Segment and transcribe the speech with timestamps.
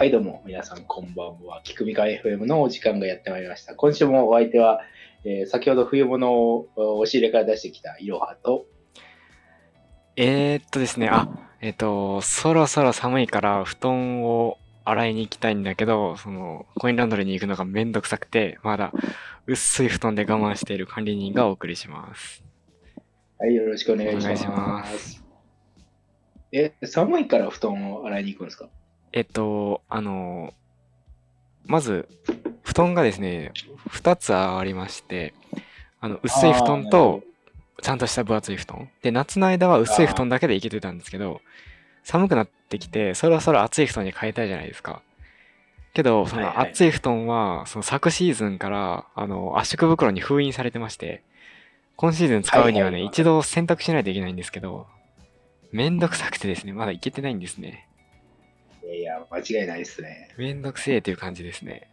[0.00, 1.60] はい、どうも、皆さん、こんばんは。
[1.62, 3.74] キクミカ FM のお時間がやってまいりました。
[3.74, 4.80] 今週もお相手は、
[5.26, 8.64] えー先ほど冬物を押し入れから出してきたいろはと、
[10.16, 11.28] えー、っとですね、あ、
[11.60, 18.94] えっと、そろそろ寒いから布団を洗いに行きたいんだけど、その、コインランドリーに行くのがめんどくさくて、まだ
[19.46, 22.42] 薄い布団で我慢している管理人がお送りします。
[23.38, 24.24] はい、よろしくお願いします。
[24.24, 25.24] お願いします
[26.52, 28.70] え、寒いから布団を洗いに行くんですか？
[29.12, 30.54] えっと、あの、
[31.66, 32.08] まず、
[32.62, 33.52] 布団がですね、
[33.90, 35.34] 2つありまして、
[36.00, 37.22] あの、薄い布団と、
[37.82, 38.88] ちゃんとした分厚い布団。
[39.02, 41.40] で、夏の間は薄い布団だけでいけてたんですけど、
[42.04, 45.02] 寒くなってきて、そろそろ厚い布団に変えたいじゃないですか。
[45.92, 51.22] けど、その厚い布団は、その昨シーズンから、あの、圧縮袋に封印されてまして、
[51.96, 54.86] 今シーズン使うにはね、一度洗濯しないといけないんですけど、
[55.72, 57.86] めんどくさくてですね、まだいけてないんですね。
[58.90, 60.34] いやいや、間違いないですね。
[60.36, 61.90] めんどくせえという感じですね。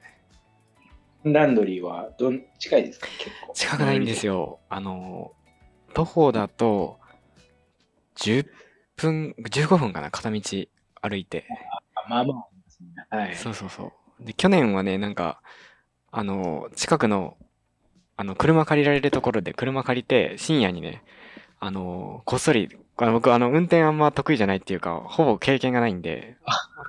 [1.23, 3.08] ランドリーはどん近いですか？
[3.20, 3.53] 結構。
[3.53, 4.59] 近くないんですよ。
[4.70, 5.34] あの、
[5.94, 7.00] 徒歩だと、
[8.16, 8.48] 10
[8.95, 10.42] 分、15分かな、片道
[11.02, 11.45] 歩いて。
[11.95, 12.45] あまあま
[13.12, 13.16] あ。
[13.16, 13.36] はい。
[13.36, 14.25] そうそうそう。
[14.25, 15.42] で、去年はね、なんか、
[16.12, 17.38] あの、近くの、
[18.16, 21.03] あの、車借りられるところで車借りて、深夜にね、
[21.59, 26.36] あの、こっそり、あの僕、あの、運転あんま得意じゃないっていうか、ほぼ経験がないんで、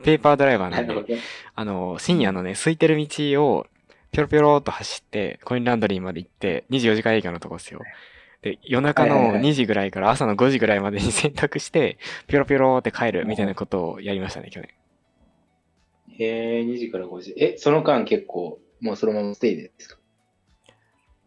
[0.04, 1.06] ペーパードライバーなんるほど。
[1.54, 3.66] あの、深夜のね、空いてる道を、
[4.10, 7.80] ぴょろぴょろっと走って、コインランドリーまで行って、24時間営業のとこですよ。
[8.40, 14.70] で、夜中のはいはいはい2時ぐらいから朝の5時ぐらいまでに 洗濯して、ぴょろぴょろって帰るみたいなことをやりましたね、去年。
[16.20, 17.34] えー、2時から5時。
[17.36, 19.98] え、その間結構、もうそのままステイですか？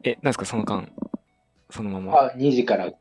[0.03, 0.89] え、なんですか、その間、
[1.69, 2.13] そのまま。
[2.17, 2.91] あ、2時から。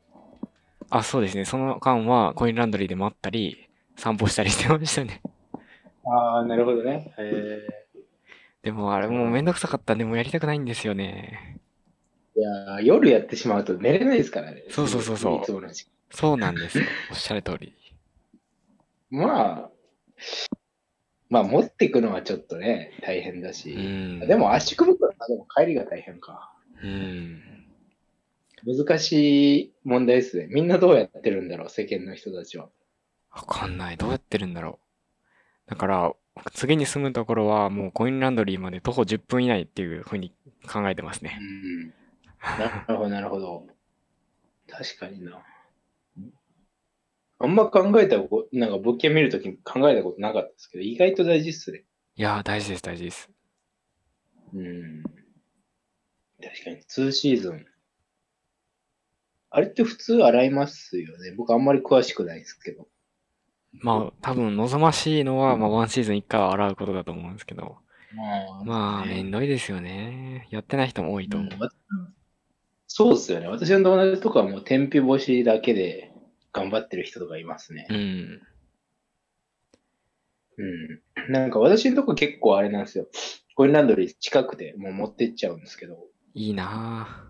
[0.91, 1.45] あ、そうですね。
[1.45, 5.23] その間はコインランドリーで待ったり、散歩したりしてましたね。
[6.05, 7.15] ああ、なるほどね。
[7.19, 7.67] え
[8.63, 11.61] でもあれもうめんどくさかったんで、もうやりたくないんですよね。
[12.37, 14.65] ー、いやー夜やってしまうと寝れないですからね。
[14.69, 16.85] そうそうそうそうそうなんですよ。
[17.11, 17.73] おっしゃる通り。
[19.11, 19.71] まあ、
[21.29, 23.71] まあ持っていくのはちょっとね、大変だうし。
[23.71, 24.21] ん。
[24.21, 26.53] でも圧縮袋はでも帰りが大変か。
[26.83, 27.50] うん。
[28.65, 30.47] 難しい問題ですね。
[30.51, 32.69] みんなどうやってるんだろう、世間の人たちは。
[33.31, 33.97] わかんない。
[33.97, 34.79] どうやってるんだろ
[35.67, 35.71] う。
[35.71, 36.13] だから、
[36.53, 40.33] 次に住むところはもうコインランドリーまで徒歩10分以内っていうふうに
[40.71, 41.39] 考えてますね。
[41.41, 41.89] うん。
[42.59, 43.67] なるほど、なるほど。
[44.69, 45.43] 確かにな。
[47.43, 51.85] あんま考えたこと、なんか物件見るとき考えたことなかったですけど、意外と大事っすね。
[52.17, 53.31] いやー、大事です、大事です。
[54.53, 55.03] うん。
[55.03, 57.67] 確かに、2シーズン。
[59.51, 61.33] あれって普通洗いますよね。
[61.37, 62.87] 僕あんまり詳しくないですけど。
[63.73, 67.79] まあ、多分望ましいのは、まあ、ワンシーズン1回は洗うことだと思うんですけど。
[68.15, 70.49] ままあ、ねめんどいですよね。
[70.51, 71.51] やってない人も多いと思う。
[71.53, 71.71] うんわ
[72.93, 73.47] そうですよね。
[73.47, 76.13] 私の友達とかはもう天日干しだけで
[76.53, 77.87] 頑張ってる人とかいますね。
[77.89, 78.41] うん。
[80.59, 80.63] う
[81.29, 81.33] ん。
[81.33, 83.07] なんか私のとこ結構あれなんですよ。
[83.55, 85.99] コインランドリー近くてもう持ってっちゃうんですけど。
[86.35, 87.25] いいな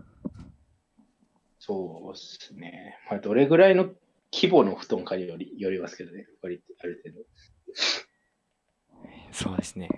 [1.71, 2.97] そうですね。
[3.09, 3.89] まあどれぐらいの
[4.31, 6.27] 規模の布団かによりよりますけどね。
[6.41, 7.21] 割とある程度。
[7.21, 7.25] ぁ
[9.31, 9.89] そうですね。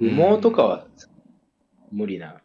[0.00, 0.86] 羽毛とかは
[1.90, 2.40] 無理な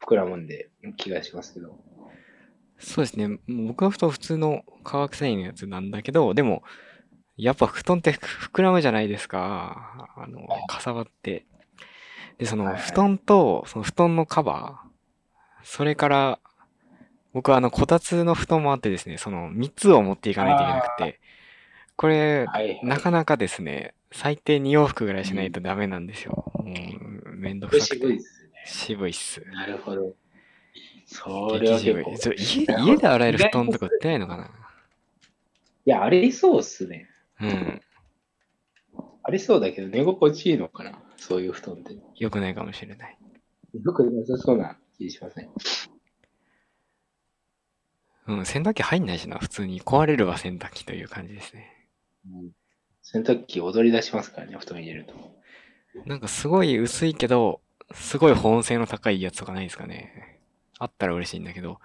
[0.00, 1.78] 膨らむんで気がしますけど。
[2.78, 3.38] そうですね。
[3.48, 6.62] 僕は布団普通の化学繊維のやつなんだけど、でも、
[7.36, 10.08] やっぱ布団ってふ膨らむじゃないですか。
[10.16, 11.46] あの、かさばって。
[12.38, 16.38] で、その布団と、その布団のカバー、それから、
[17.36, 21.20] 僕はあの、こたつの布団もあってですね、その3つを持っていかないといけなくて、
[21.94, 22.80] これ、はい、はい。
[22.82, 26.50] なかなかですね、最低2往復ぐらいしないとダメなんですよ。
[26.54, 27.96] もう、めんどくさくて。
[27.98, 28.48] 渋いですね。
[28.64, 29.44] 渋いっす。
[29.52, 30.14] なるほど。
[31.04, 32.14] それは結構。
[32.38, 34.44] 家家で洗える布団とか売ってないのかな？
[34.44, 34.48] い
[35.84, 37.06] や、ありそうっすね。
[37.42, 37.82] うん。
[39.24, 40.98] ありそうだけど、寝心地いいのかな？
[41.18, 41.94] そういう布団って。
[42.16, 43.18] 良くないかもしれない。
[43.74, 45.50] よくなさそうな気しますね。
[48.28, 49.80] うん、洗濯機入んないしな、普通に。
[49.80, 51.88] 壊れるわ、洗濯機という感じですね。
[52.26, 52.50] うん
[53.08, 55.14] 洗濯機踊り出しますからね、布団入れると。
[56.06, 57.60] なんかすごい薄いけど、
[57.92, 60.40] すごい保温性の高いやつとかないですかね。
[60.80, 61.78] あったら嬉しいんだけど。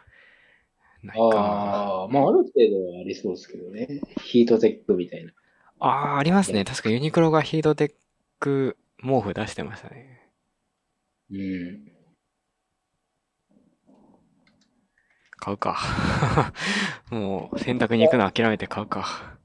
[1.03, 1.35] ないかな。
[1.35, 4.01] ああ、まあある程度はありそうですけどね。
[4.23, 5.31] ヒートテックみたいな。
[5.79, 6.65] ああ、ありますね。
[6.65, 7.93] 確かユニクロがヒートテッ
[8.39, 10.27] ク毛布出してましたね。
[11.29, 11.90] うん。
[15.41, 15.77] 買うか。
[17.11, 19.37] もう洗濯に行くの諦めて買うか。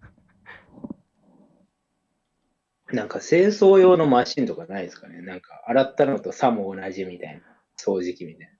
[2.93, 7.41] なんか清掃用のマシンとかないですかねなんか洗ったのとさも同じみたいな。
[7.79, 8.53] 掃除機みたいな。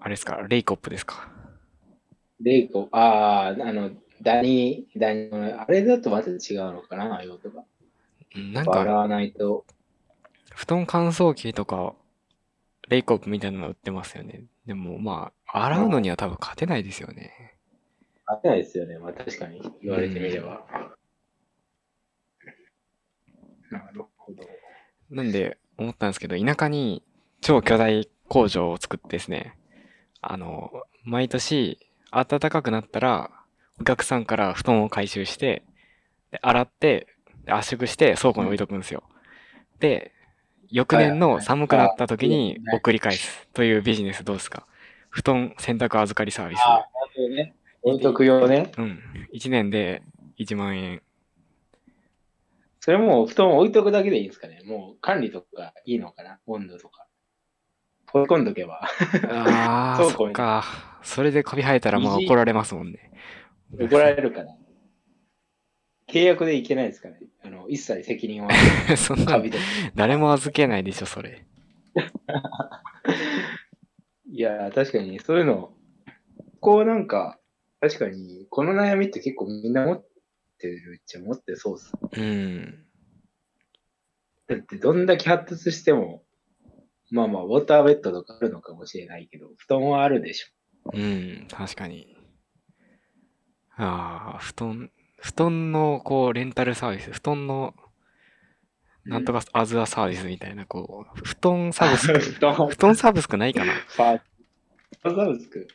[0.00, 0.36] あれですか？
[0.48, 1.28] レイコップですか？
[2.40, 3.90] レイコ、ああ、あの、
[4.22, 6.38] ダニ、ダニ、あれだとまた違う
[6.72, 7.22] のかな？
[7.24, 7.64] 用途が。
[8.36, 9.64] うんなん洗か、わないと。
[10.54, 11.94] 布団乾燥機とか、
[12.88, 14.44] レイコップみたいなの売ってますよね。
[14.66, 17.54] でも、まあ、洗うのには多分勝てないですよね。
[18.26, 18.98] 勝てないですよね。
[18.98, 20.66] まあ確かに言われてみれば。
[23.70, 24.42] なるほど。
[25.10, 27.02] なんで、思ったんですけど、田舎に
[27.40, 29.56] 超巨大工場を作ってですね、
[30.20, 30.70] あの、
[31.04, 31.78] 毎年
[32.10, 33.30] 暖かくなったら、
[33.80, 35.62] お客さんから布団を回収して、
[36.30, 37.06] で洗って、
[37.44, 39.02] で圧縮して倉庫に置いとくんですよ。
[39.80, 40.12] で、
[40.70, 44.66] 翌年の寒くなった時にあ送り返すというビジネスどうですか？
[45.10, 46.60] 布団洗濯預かりサービス。
[46.60, 47.54] ああ、ね。
[47.82, 48.72] 置いとく用ね。
[48.76, 49.00] うん。
[49.34, 50.02] 1年で
[50.38, 51.02] 1万円。
[52.80, 54.62] それもう布団置いとくだけでいいんですかね。
[54.64, 57.06] もう管理とかいいのかな温度とか。
[58.10, 58.88] 放り込んどけば。
[59.30, 60.64] ああ、 そっか。
[61.02, 63.10] それでカビ生えたらまあいじ怒られますもんね。
[63.78, 64.56] 怒られるかな。
[66.08, 67.20] 契約でいけないですかね。
[67.44, 68.50] あの、一切責任は
[68.96, 69.42] そんな。
[69.94, 71.44] 誰も預けないでしょ、それ。
[74.30, 75.72] いや、確かに、そういうの、
[76.60, 77.38] こうなんか、
[77.80, 80.06] 確かに、この悩みって結構みんな持っ
[80.58, 81.92] てるっちゃ持ってそうっす。
[82.16, 82.84] うん。
[84.48, 86.22] だって、どんだけ発達しても、
[87.10, 90.90] まあまあ、ウォーターベッドとかあるのかもしれないけど、布団はあるでしょ。
[90.92, 92.16] うん、確かに。
[93.76, 97.74] ああ、布団、布団のこう、レンタルサービス、布団の、
[99.08, 103.72] なんとかアズアサービスみたいな、こう、布団サブスク、 布団布団サブスクないかな
[105.02, 105.68] 布団サブスク。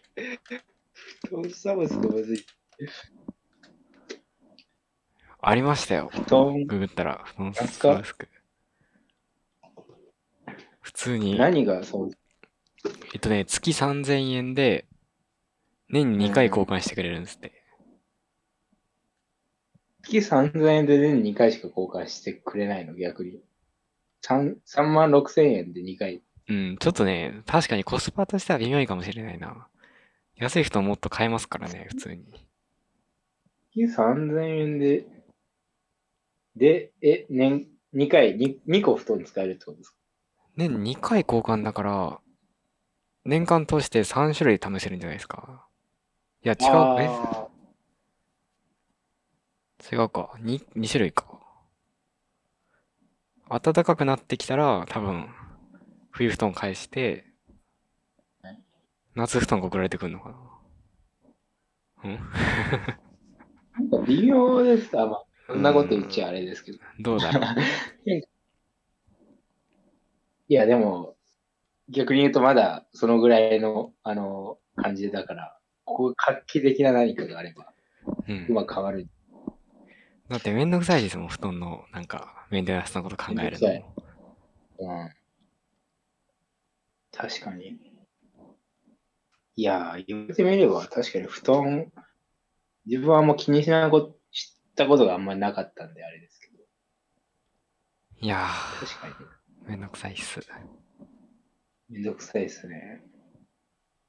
[1.30, 2.45] 布団サブスクむずい。
[5.41, 6.12] ありましたよ。
[6.13, 7.63] 布団、ググったら、布団サ
[7.97, 8.30] ブスク。
[10.81, 12.12] 普通に、何がそう、
[13.13, 14.85] えっとね、月3000円で、
[15.89, 17.62] 年に2回交換してくれるんですって。
[20.03, 23.41] 月3000円で年2回しか交換してくれないの、逆に。
[24.25, 26.21] 3, 3万6000円で2回。
[26.50, 29.67] うん、ちょっとね、確かにコスパとしては微妙いかもしれないな。
[30.35, 32.25] 安い布団もっと買えますからね、普通に。
[33.75, 35.05] 月3000円で、
[36.56, 39.95] で、え、年、2回、2, 2個布団使えるってことですか？
[40.56, 42.19] 年2回交換だから、
[43.25, 45.65] 年間通して3種類試せるんじゃないですか。
[46.44, 46.67] いや、違う、
[47.01, 47.07] え？
[47.07, 47.47] あ
[49.91, 50.31] 違うか。
[50.39, 51.39] 2、2種類か。
[53.50, 55.27] 暖かくなってきたら、多分、
[56.12, 57.25] 冬布団返して、
[59.15, 60.35] 夏布団が送られてくるのかな。
[62.06, 62.15] うん？
[62.15, 62.19] ー
[63.77, 64.97] なんか微妙です。
[65.00, 66.80] あ、まあ、そんなこと言っちゃあれですけど。
[67.00, 67.44] どうだろう？
[70.50, 71.15] いや、でも、
[71.89, 77.74] 逆に言うとまだそのぐらいの、あの、感じだから、こう画期的な何かがあれば、
[78.27, 78.53] うんう。
[78.53, 79.07] まく変わる。
[80.29, 83.93] だってめんどくさいですもん、布団の、なんか、メンテナンスのこと考えるめんどくさいの。
[84.79, 85.09] うん。
[87.11, 87.80] 確かに。
[89.56, 91.92] いやー、言ってみれば確かに布団、
[92.85, 96.63] 自分はあんま気にしないこと、知ったことがあんまりなかったんであれですけど、
[98.19, 98.47] いや
[98.80, 100.39] 確かにー、めんどくさいっす。
[101.89, 103.03] めんどくさいですね。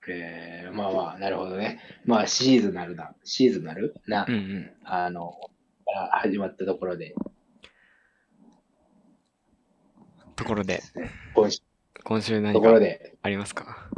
[0.09, 1.81] えー、まあまあ、なるほどね。
[2.05, 4.71] まあ、シーズナルな、シーズナルな、うんうん。
[4.85, 5.33] あの、
[5.85, 7.15] から始まったところで。
[10.37, 10.83] ところで。
[11.35, 11.61] 今週。
[12.03, 13.89] 今週何かで、ありますか？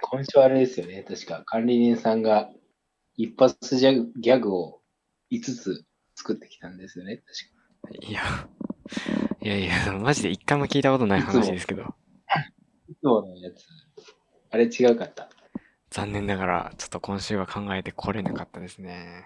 [0.00, 2.50] 今週はあれですよね、確か管理人さんが
[3.16, 4.80] 一発ギャグギャグを
[5.30, 7.22] 5つ作ってきたんですよね、
[7.88, 8.06] 確か。
[8.08, 8.22] いや、
[9.40, 11.82] いやいや、マジで一回も聞いたことない話ですけど、
[12.88, 13.64] いつものやつ、
[14.50, 15.28] あれ違うかった。
[15.90, 19.24] 残念ながら、ちょっと今週は考えてこれなかったですね。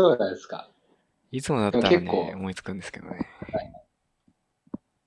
[0.00, 0.68] そうなんですか。
[1.30, 3.18] いつもだったらね、結構思いつくんですけどね。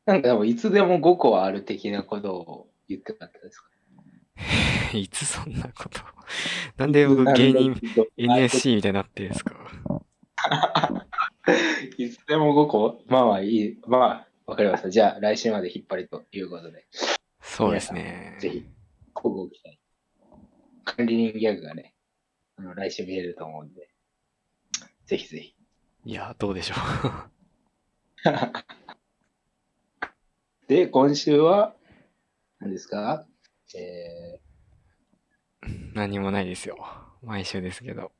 [0.05, 3.69] なんかでもいつでも5個はある的なことを言ってなかったですか？
[4.97, 6.01] いつそんなこと？
[6.77, 7.75] なんで僕芸人
[8.17, 9.55] NSC みたいになってるんですか？
[11.97, 13.01] いつでも5個？
[13.07, 13.79] まあまあいい。
[13.87, 14.89] まあ、わかりました。
[14.89, 16.85] じゃあ来週まで引っ張りということで、
[17.41, 18.37] そうですね。
[18.39, 18.65] ぜひ、
[19.15, 19.79] 交互期待。
[20.83, 21.93] 管理人ギャグがね、
[22.57, 23.89] あの来週見れると思うんで、
[25.05, 25.55] ぜひぜひ。
[26.05, 26.75] いや、どうでしょ
[30.67, 31.75] で、今週は、
[32.59, 33.27] 何ですか？
[33.75, 34.39] え
[35.63, 35.67] う。
[35.93, 36.77] 何もないですよ。
[37.21, 38.11] 毎週ですけど。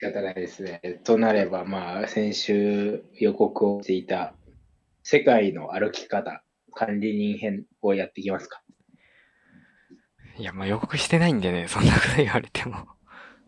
[0.00, 0.80] 方ないですね。
[1.04, 4.34] となれば、まあ、先週予告をしていた
[5.02, 8.62] 世界の歩き方、管理人編をやっていきますか。
[10.36, 12.86] いや、まあ予告してないんでね、そんなこと言われても。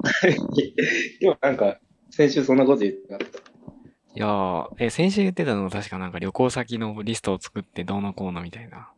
[1.20, 1.78] でもなんか、
[2.10, 3.38] 先週そんなこと言ってなかった。
[3.38, 3.42] い
[4.14, 8.90] やー、え、先週言ってたの確かなんか旅行先のリストを作ってどうのこうのみたいな。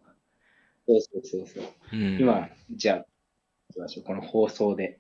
[0.89, 1.65] そうそうそうそう。
[1.93, 2.19] うん。
[2.19, 3.05] 今、じゃあ、行
[3.75, 4.05] きましょう。
[4.05, 4.99] この放送で。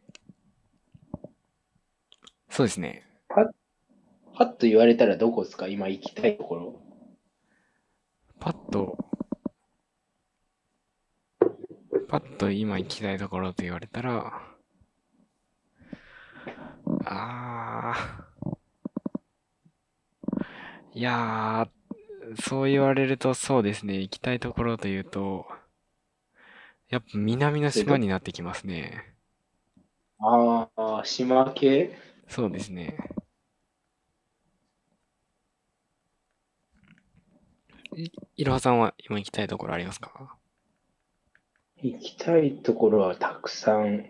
[2.50, 3.07] そうですね。
[4.35, 5.69] パッと言われたらどこですか？
[5.69, 6.83] 今行きたいところ。
[8.38, 8.99] パッと、
[12.09, 14.42] パッと今行きたいところと言われたら、
[17.04, 25.46] あー、いやー、そう言われるとそうですね、行きたいところというと、
[26.88, 29.14] やっぱ南の島になってきますね。
[30.18, 31.96] ああ、島系？
[32.28, 32.96] そうですね。
[37.94, 40.36] いいろはさんは今行きたいところありますか？
[41.82, 44.06] 行きたいところはたくさん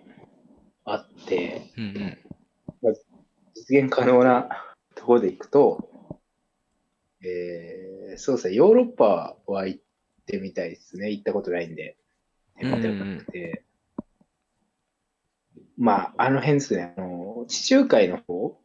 [0.85, 2.19] あって、うんうん。
[3.69, 4.49] 実現可能な
[4.97, 5.89] ところで行くと、
[7.25, 9.81] えー、そうですね、ヨーロッパは行っ
[10.27, 11.11] てみたいですね。
[11.11, 11.97] 行ったことないんで。
[12.61, 13.65] なくて。
[15.79, 18.59] まあ、あの辺ですね、あの、地中海の方、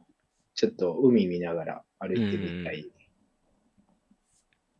[0.55, 2.89] ちょっと海見ながら歩いてみたい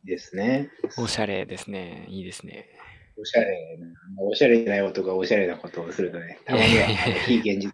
[0.04, 0.70] ですね。
[0.98, 2.06] おしゃれですね。
[2.08, 2.68] いいですね。
[3.16, 3.86] おしゃれな、
[4.22, 6.86] おしゃれじゃない男がおしゃれなことをするとね、たまには
[7.26, 7.72] 非現実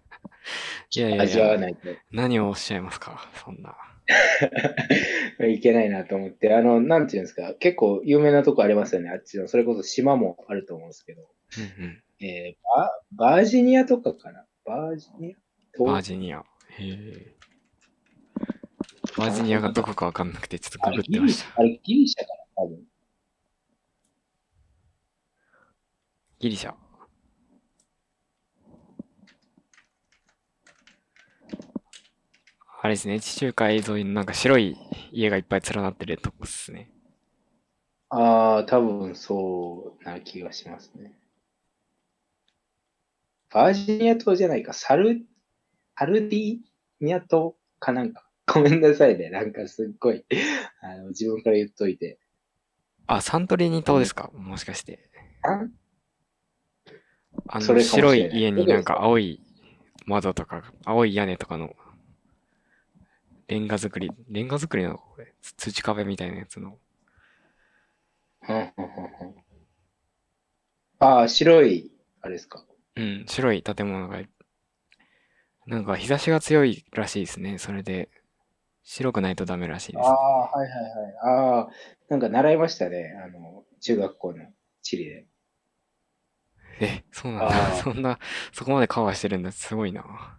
[0.96, 3.28] いやいやい味わわや、ないと何をおっしゃいますか？
[3.34, 3.76] そんな。
[5.48, 9.48] いけないなと思って、あの、なんていうんですか、結構有名なとこありますよね、あっちの。
[9.48, 11.22] それこそ島もあると思うんですけど、
[11.78, 12.02] うんうん。
[12.20, 14.44] えーババージニアとかかな？
[14.64, 15.76] バージニア？
[15.76, 15.84] と？
[15.84, 16.38] バージニア。
[16.38, 16.44] へ
[16.80, 17.34] え。
[19.16, 21.60] バージニアがどこかわかんなくて、ちょっとあググってました。
[21.60, 22.84] あれギリシャかな多分。
[26.40, 26.74] ギリシャ。
[32.84, 34.76] あれですね、地中海沿いのなんか白い
[35.10, 36.90] 家がいっぱい連なってるとこっすね。
[38.10, 41.14] ああ、多分そうな気がしますね。
[43.50, 45.22] バージニア島じゃないか、サル、
[45.98, 46.58] サルディ
[47.00, 48.28] ニア島かなんか。
[48.46, 49.30] ごめんなさいね。
[49.30, 50.26] なんかすっごい、
[50.82, 52.18] あの、自分から言っといて。
[53.06, 54.30] あ、サントリーニ島ですか？
[54.34, 55.08] もしかして。
[55.40, 55.62] あ
[57.46, 59.00] あの、白い家になんか？
[59.00, 59.40] 青い
[60.04, 61.74] 窓とか、青い屋根とかの、
[63.46, 64.98] レンガ作り、レンガ作りの？
[64.98, 66.78] これ、つ土壁みたいなやつの。
[70.98, 71.90] ああ、白い、
[72.22, 72.64] あれですか？
[72.96, 74.22] うん、白い建物が、
[75.66, 77.58] なんか日差しが強いらしいですね。
[77.58, 78.10] それで、
[78.82, 80.06] 白くないとダメらしいです。
[80.06, 81.14] ああ、はいはいはい。
[81.22, 81.68] ああ、
[82.08, 83.14] なんか習いましたね。
[83.24, 84.44] あの、中学校の
[84.82, 85.26] 地理で。
[86.80, 87.82] え、そうなんだ。
[87.82, 88.18] そんな、
[88.52, 89.52] そこまでカバーしてるんだ。
[89.52, 90.38] すごいな。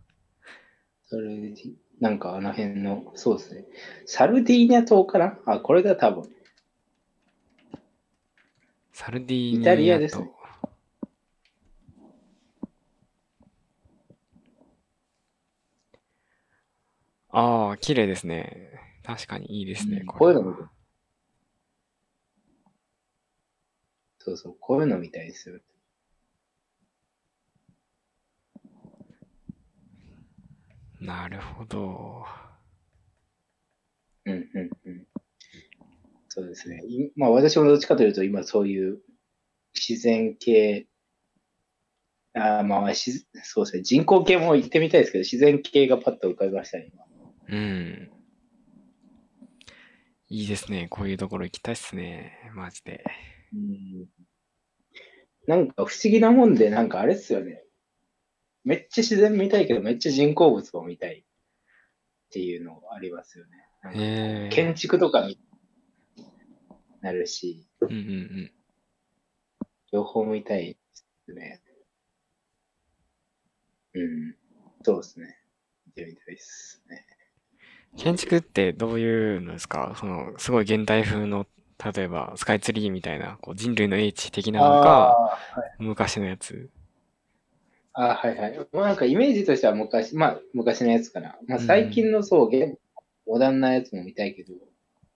[1.08, 1.54] それで、
[2.00, 3.66] なんかあの辺の、そうですね。
[4.06, 5.40] サルディーニャ島かな？
[5.46, 6.30] あ、これだ多分。
[8.92, 10.36] サルディーニイタリアアですねと、
[17.30, 18.72] ああ、綺麗ですね。
[19.04, 19.98] 確かにいいですね。
[20.00, 20.70] うんここういうの
[24.20, 25.60] そうそう、こういうのみたいですよ。
[31.00, 32.25] なるほど。
[34.25, 35.08] うんうんうん。
[36.30, 36.82] そうですね。
[36.88, 39.00] いまあ私もどっちかというと今そういう
[39.74, 40.88] 自然系、
[42.34, 43.84] あーまあしそうですね。
[43.84, 47.06] 人工系も行ってみたいですけど、自然系がパッと浮かびましたね、今。
[47.48, 48.12] うん。
[50.28, 50.88] いいですね。
[50.90, 52.52] こういうところ行きたいっすね。
[52.54, 53.04] マジで。
[53.54, 54.06] うん
[55.48, 57.64] なんか不思議なもんで、なんかあれっすよね。
[58.65, 61.24] めっちゃ自然見たいけど、めっちゃ人工物を見たいっ
[62.31, 64.50] ていうのありますよね。
[64.51, 65.39] 建築とかに
[67.01, 68.51] なるし、うんうんうん。
[69.93, 70.77] 両方見たいで
[71.27, 71.62] すね。
[73.93, 74.36] うん。
[74.84, 75.38] そうですね。
[75.86, 77.05] 見てみたいですね。
[77.98, 79.95] 建築ってどういうのですか？
[79.98, 81.45] その、すごい現代風の、
[81.95, 85.15] 例えばスカイツリーみたいな、こう人類の英知的なのか、
[85.55, 86.69] あ昔のやつ。
[87.98, 88.68] ーあー、はいはい。
[88.72, 91.38] まあなんかイメージとしては昔、まあ昔のやつかな。
[91.48, 92.78] まあうん最近のそう、現
[93.25, 94.54] モダンなやつも見たいけど、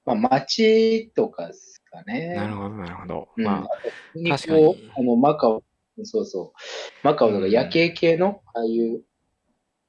[0.05, 2.35] まあ街とかですかね。
[2.35, 3.29] なるほど、なるほど。
[3.37, 3.69] うん、まあ、
[4.15, 5.63] に確かにあの、マカオ、
[6.03, 6.59] そうそう、
[7.03, 9.03] マカオとか夜景系の、ああいう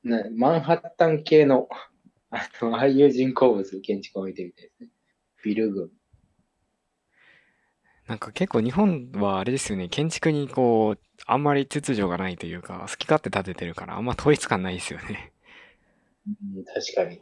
[0.02, 1.68] なマンハッタン系の、
[2.30, 4.88] あの、ああいう人工物、建築を見てみたいですね。
[5.44, 5.90] ビル群。
[8.10, 15.32] なんか結構日本はあれですよね、建築にこう、あんまり秩序がないというか、好き勝手建ててるから、あんま統一感ないですよね。
[16.26, 17.20] うん、確かに。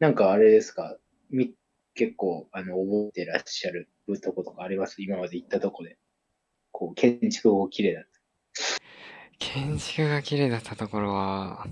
[0.00, 0.96] なんかあれですか、
[1.30, 1.54] み、
[1.94, 3.88] 結構、あの、覚えてらっしゃる
[4.20, 5.00] とことかあります？
[5.00, 5.96] 今まで行ったとこで。
[6.72, 8.10] こう、建築が綺麗だった。
[9.38, 11.68] 建築が綺麗だったところは、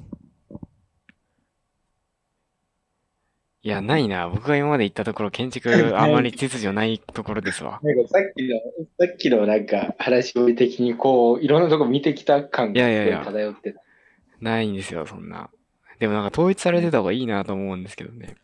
[3.65, 4.29] いや、ないな。
[4.29, 7.81] 僕が今まで行ったところ、建築あんまり秩序ないところですわ。
[7.83, 8.61] なんかさっきの、
[8.99, 13.81] さっきのなんか話し声的にこう、いろんなとこ見てきた感がすごいいやいやいや漂ってた。
[14.43, 15.49] ないんですよ、そんな。
[15.99, 18.37] でもなんか統一されてた方がいいなと思うんですけどね。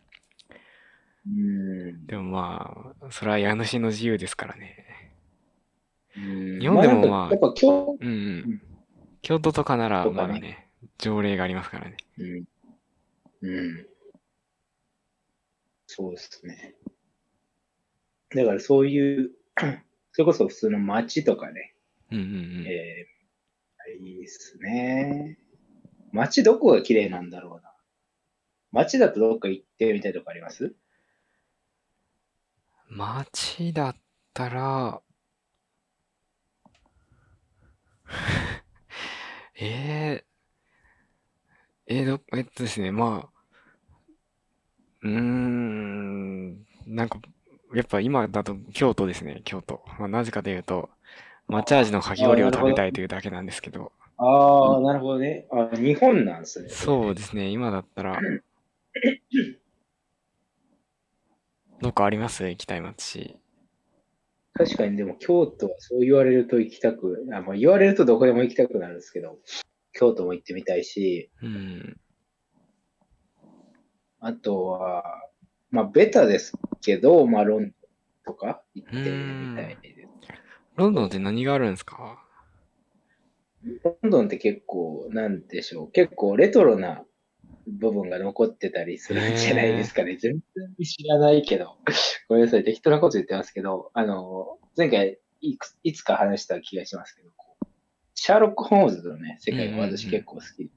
[1.27, 2.07] うん。
[2.07, 4.87] でもまあ、それは家主の自由ですからね。
[6.17, 8.61] うん日本でもまあやっぱ今うんうん。
[9.21, 11.97] 京都とかならまだね、条例がありますからね。
[12.17, 12.43] 日、うん。
[13.43, 13.90] うん。
[15.93, 16.75] そうですね。
[18.33, 19.31] だからそういう、
[20.13, 21.75] それこそ普通の街とかね、
[22.11, 22.27] うんうんう
[22.63, 22.65] ん。
[22.65, 25.37] えー、いいですね。
[26.13, 27.73] 街どこが綺麗なんだろうな。
[28.71, 30.73] 街だとどっか行ってみたいとこあります？
[32.87, 33.95] 街だっ
[34.33, 35.01] たら、
[39.59, 43.30] えー、えーど、えっとですね、まあ、
[45.03, 47.19] うーん、なんか、
[47.73, 49.81] やっぱ今だと京都ですね、京都。
[49.99, 50.89] まあ、なぜかというと、
[51.49, 55.47] 抹茶味のかき氷を食べたいというだけなんですけど、ああ、なるほどね。
[55.51, 56.69] あ、日本なんですね。
[56.69, 58.19] そうですね、今だったら、
[61.81, 62.47] どっかあります？
[62.47, 63.37] 行きたい街。
[64.53, 69.39] 確かにでも京都はそう言われると行きたく、あまあ、言われるとどこでも行きたくなるんですけど、
[69.93, 71.97] 京都も行ってみたいし、うん。
[74.21, 75.03] あとは、
[75.71, 77.73] まあベタですけど、まあロンドン
[78.25, 80.07] とか行ってみたいです。
[80.75, 82.23] ロンドンって何があるんですか？
[83.83, 87.03] ロンドンって結構、なんでしょう、結構レトロな
[87.67, 90.17] 部分が残ってたりするんじゃないですかね。
[90.17, 91.77] 全然知らないけど、
[92.29, 97.29] ごめんなさい、適当なこと言ってますけど、あの、前回いくいつか話した気がしますけど、
[98.15, 100.71] シャーロック・ホームズのね、世界が私結構好きで。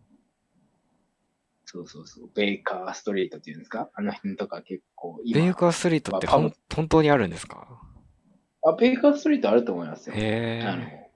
[1.75, 3.91] そうそうそう、ベイカーストリートっていうんですか？
[3.95, 6.53] あの辺とか結構今、ベイカーストリートって本
[6.89, 7.67] 当にあるんですか？
[8.65, 10.15] あ、ベイカーストリートあると思いますよ。
[10.17, 11.11] へあのえ。、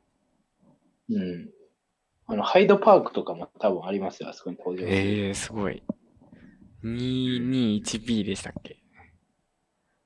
[1.10, 1.50] うん。
[2.26, 4.86] あの、ハイドパークとかも多分ありますよ、あそこに登場。
[4.88, 5.82] ええ、すごい。
[6.82, 8.82] 221B でしたっけ？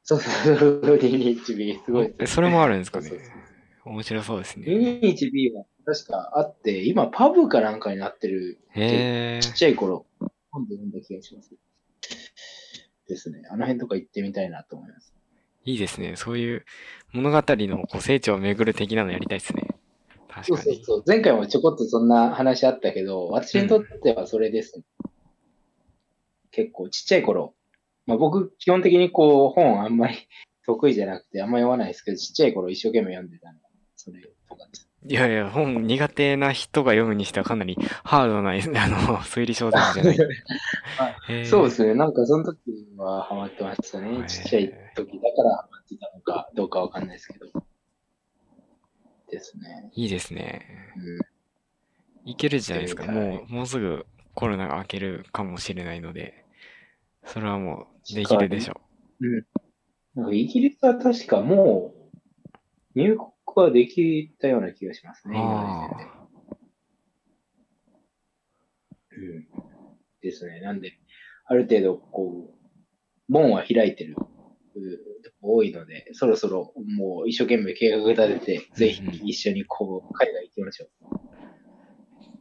[0.05, 3.09] そうそうそう、221B、すごいですえそれもあるんですかね？
[3.09, 4.67] そうそうそう面白そうですね。
[4.69, 9.41] 221B は確かあって、今パブかなんかになってる、へえ。
[9.43, 10.07] ちっちゃい頃、
[10.53, 11.55] 今度読んだ気がします。
[13.09, 13.43] ですね。
[13.51, 15.13] あの辺とか行ってみたいなと思います。
[15.65, 16.17] いいですね。
[16.17, 16.65] そういう
[17.13, 19.69] 物語のこう成長を巡る的なのやりたいですね。
[20.29, 20.77] 確そうかに。
[20.77, 21.05] そうそう。
[21.07, 24.85] 前回もちょこっとそんな話あったけど、私にとってはそれです、ね
[26.55, 27.55] 結構ちっちゃい頃、
[28.05, 30.17] まあ僕基本的にこう本あんまり
[30.67, 34.92] 得意じゃなくてあんま読まないですけど、ちっちゃい頃一生懸命読んでたのが、それとかです。
[35.05, 38.51] いやいや、本苦手な人が読むにしてはかなりハードな、
[38.85, 41.47] あの、推理小説じゃない。
[41.47, 41.95] そうですね。
[41.95, 42.59] なんかその時
[42.97, 44.19] はハマってましたへね。
[44.19, 47.47] ーちっちゃい時だからハマってたのかどうかわかんないですけど。
[49.29, 49.91] ですね。
[49.95, 50.67] いいですね。
[52.25, 52.31] うん。
[52.31, 53.05] いけるじゃないですか。
[53.05, 56.45] はいもう、もうすぐコロナが明けるかもしれないので、
[57.25, 58.81] それはもうできるでしょ
[60.15, 61.95] なんかイギリスは確かも
[62.95, 65.31] う入国はできたような気がしますう。
[65.31, 65.39] ね。
[65.39, 66.07] 今のあ時点
[69.21, 69.29] で。
[69.29, 69.47] うん。
[70.23, 70.61] ですね。
[70.61, 70.93] なんで、
[71.47, 72.55] ある程度、こう、
[73.29, 74.17] 門は開いてる、
[75.43, 80.89] 多いので、そろそろもう一生懸命計画立てて、ぜひ一緒にこう、海外行きましょう。
[81.17, 81.21] あ。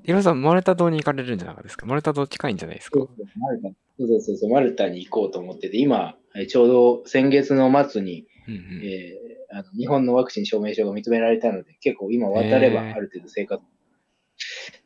[0.03, 1.85] ヒロさん、マルタ島に行かれるんじゃなかったですか？
[1.85, 2.99] マルタ島近いんじゃないですか？
[2.99, 8.61] そうそうマルタそうそうそう、マルタに行こうと思ってて、今、えちょうど先月の末に、うんうん。
[8.83, 13.61] えーあの日本のワクチン証明書が認められたので、結構今渡ればある程度生活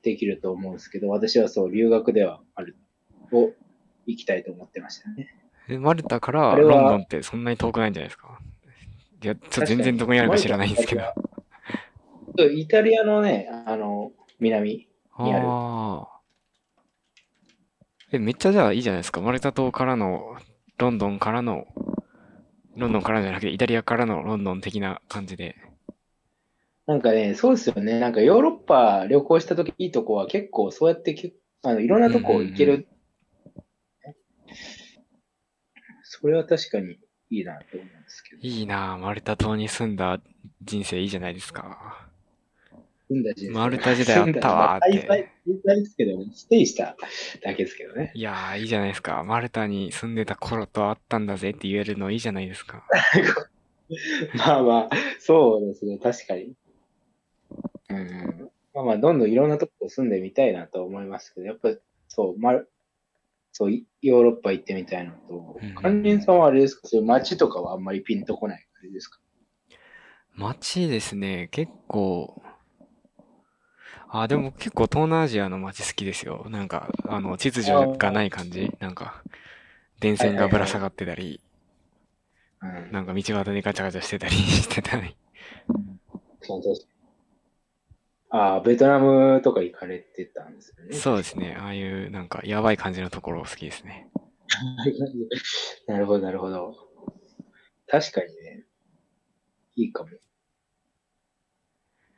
[0.02, 2.76] できると思うんですけど、私はそう、留学ではある
[3.32, 3.52] を
[4.06, 5.30] 行きたいと思ってましたね。
[5.68, 8.40] えマルタからロンドンってそんなに遠くないんじゃないですか？
[9.24, 11.04] いや、全然どこにあるか知らないんですけど。
[12.52, 14.88] イタリアのね、あの、南。
[15.20, 15.46] にある。
[18.12, 19.22] え、めっちゃじゃあいいじゃないですか。
[19.22, 20.36] マルタ島からの、
[20.78, 21.66] ロンドンからの、
[22.76, 25.56] ロンドンからじゃなくてイタリアからのロンドン的な感じで。
[26.88, 28.00] なんかね、そうですよね。
[28.00, 31.34] なんかヨーロッパ旅行したときいいとこは結構そうやってけ
[31.64, 32.88] あのいろんなとこ行ける。
[36.04, 38.42] それは確かにいいなと思うんですけど。
[38.42, 40.20] いいなぁ、マルタ島に住んだ
[40.62, 42.08] 人生いいじゃないですか。
[43.08, 46.96] 住んだ人生マルタ時代あったわーってですけどね、ステイした
[47.44, 48.12] だけですけどね。
[48.16, 49.24] いやー、いいじゃないですか。
[49.24, 52.84] マルタに住んでた頃とあったんだぜって言えるのいいじゃないですか。
[54.36, 54.90] まあまあ、
[55.20, 56.54] そうですね、確かに。
[57.90, 58.52] うん。
[58.74, 61.70] まあまあ、どんどんいろんなとこ住んでみたいなと思いますけど、やっぱ
[62.08, 62.70] そう、まる、
[63.52, 69.20] そう、いヨーロッパ行ってみたいのとうんうん、関連さんはあれですか、そういう街とかはあんまりピンとこない感じですか
[70.36, 72.42] 街ですね、結構、
[74.10, 76.46] あ、でも結構東南アジアの街好きですよ。
[76.50, 79.22] なんか、あの、秩序がない感じなんか、
[80.00, 81.42] 電線がぶら下がってたり、
[82.62, 82.92] うん。
[82.92, 85.16] なんか道端でガチャガチャしてたり してたり。
[86.42, 86.76] そうそう
[88.30, 90.94] ああ、ベトナムとか行かれてたんですよね。
[90.94, 91.56] そうですね。
[91.60, 94.10] ああいうなんかやばい感じのところ好きですね。
[95.88, 96.76] なるほど、なるほど。
[97.88, 98.66] 確かにね、
[99.76, 100.10] いいかも。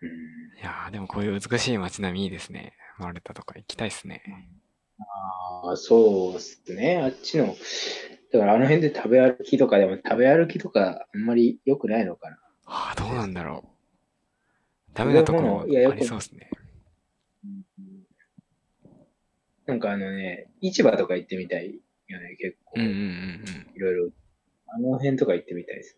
[0.02, 0.10] うん。
[0.10, 0.12] い
[0.64, 2.74] やーでもこういう美しい街並みいいですね。
[2.98, 4.24] マルタとか行きたいですね。
[5.00, 7.02] ああ、そうですね。
[7.04, 7.56] あっちの、
[8.34, 12.38] だからあの辺で食べ歩きとかでも食べ歩きとかあんまり良くないのかな。
[12.66, 13.70] ああ、どうなんだろう。
[14.94, 16.50] ダメなところいやよくありそうですね。
[19.68, 22.74] なんかあのね、市場とか行ってみたいよね、結構。
[22.78, 23.76] うんうんうんうん。
[23.76, 24.10] いろいろ。
[24.70, 25.98] あの辺とか行ってみたいです。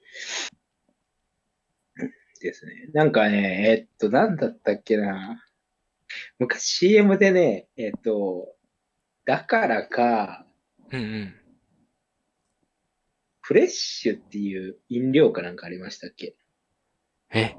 [2.40, 2.90] ですね。
[2.94, 5.44] なんかね、えっと、なんだったっけな。
[6.40, 8.56] 昔 CM でね、えっと、
[9.26, 10.46] だからか、
[10.92, 11.36] うんうん。
[13.42, 16.36] フレッシュっていう飲料かなんかありましたっけ？
[17.34, 17.56] え？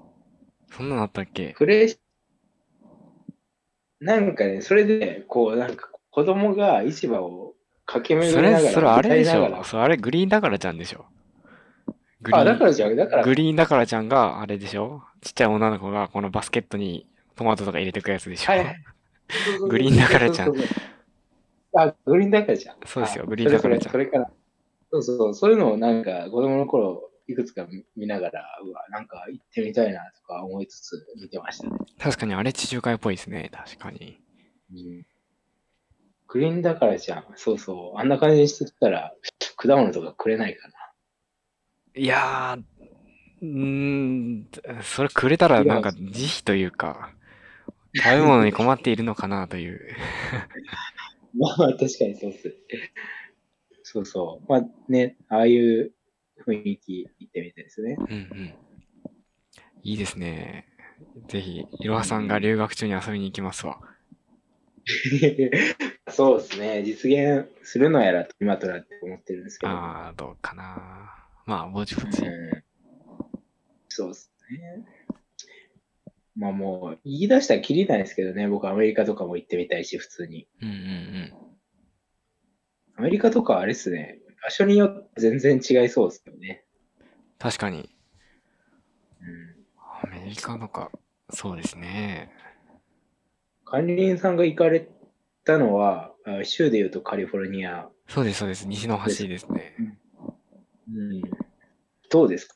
[0.70, 1.52] そんなのあったっけ？
[1.52, 7.54] フレッシュ、なんかね、それで、こう、なんか子供が市場を
[7.86, 11.06] 駆けそれ、巡りながら、それあれでしょそれあれグリーンだからちゃんでしょ
[12.22, 15.02] グリーあ、ンだからじゃん、だから、グリーンだからちゃんがあれでしょ？
[15.22, 17.06] ちっちゃい女の子がこのバスケットに
[17.36, 18.52] トマトとか入れてくやつでしょ？
[18.52, 18.76] はいはい
[19.68, 20.54] グリーンだからじゃん
[21.76, 22.76] あ、グリーンだからじゃん。
[22.84, 24.30] そうですよあグリーンだからじゃんそれから。
[24.92, 31.78] そうそう、そういうのをなんか子供の頃、いくつか見見ながら、うわ、なんか行ってみたいなとか思いつつ見てましたね。
[31.98, 33.50] 確かにあれ地中海っぽいですね。
[33.52, 34.20] 確かに。
[34.72, 35.06] うん、
[36.26, 37.24] グリーンだからじゃん。
[37.36, 38.00] そうそう。
[38.00, 39.14] あんな感じにしてたら、
[39.56, 40.74] 果物とかくれないかな。
[41.96, 42.62] いやー、
[43.42, 44.48] うーん、
[44.82, 47.10] それくれたらなんか慈悲というか、
[48.02, 49.80] 食べ物に困っているのかなという。
[51.36, 52.54] ま あまあ、確かにそうっす。
[53.82, 54.46] そうそう。
[54.48, 55.92] まあね、ああいう
[56.46, 57.96] 雰囲気行ってみたいですね。
[57.98, 58.54] うんうん。
[59.82, 60.66] いいですね。
[61.28, 63.80] ぜひ、いろはさんが留学中に遊びに行きますわ。
[66.10, 66.82] そうですね。
[66.84, 69.72] 実現するのやら、今となって思ってるんですけど。
[69.72, 71.19] あー、どうかな。
[71.46, 72.22] まあ、ぼちぼち。
[72.22, 72.70] うん
[73.90, 74.84] そうですね。
[76.36, 78.48] まあもう、言い出したらきりないですけどね。
[78.48, 80.48] 僕アメリカとかも行ってみたいし、普通に。
[80.62, 81.32] うんうんうん。
[82.96, 84.20] アメリカとかはあれっすね。
[84.42, 86.64] 場所によって全然違いそうですよね。
[87.38, 87.90] 確かに。
[89.20, 89.66] うん。
[90.02, 90.90] アメリカとか、
[91.30, 92.32] そうですね。
[93.64, 94.88] 管理人さんが行かれ
[95.44, 97.88] たのは、あ州で言うとカリフォルニア。
[98.08, 98.66] そうです、そうです。
[98.66, 99.74] 西の端ですね。
[99.78, 99.99] うん。
[102.10, 102.54] どうですか？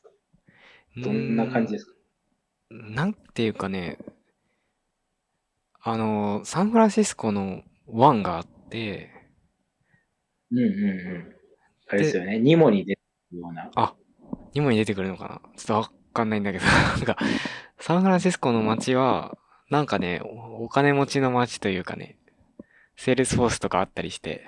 [0.97, 1.93] どんな感じですか？
[2.71, 3.97] なんていうかね、
[5.81, 9.11] あの、サンフランシスコの湾があって、
[10.51, 10.67] うんうんう
[11.19, 11.35] ん。
[11.89, 12.39] あれですよね。
[12.39, 13.71] ニモに出てるような。
[14.53, 15.41] にもに出てくるのかな？
[15.57, 16.65] ちょっとわかんないんだけど、
[16.97, 17.17] なんか、
[17.79, 19.37] サンフランシスコの街は、
[19.69, 22.17] なんかね、おお金持ちの街というかね、
[22.95, 24.45] セールスフォースとかあったりして、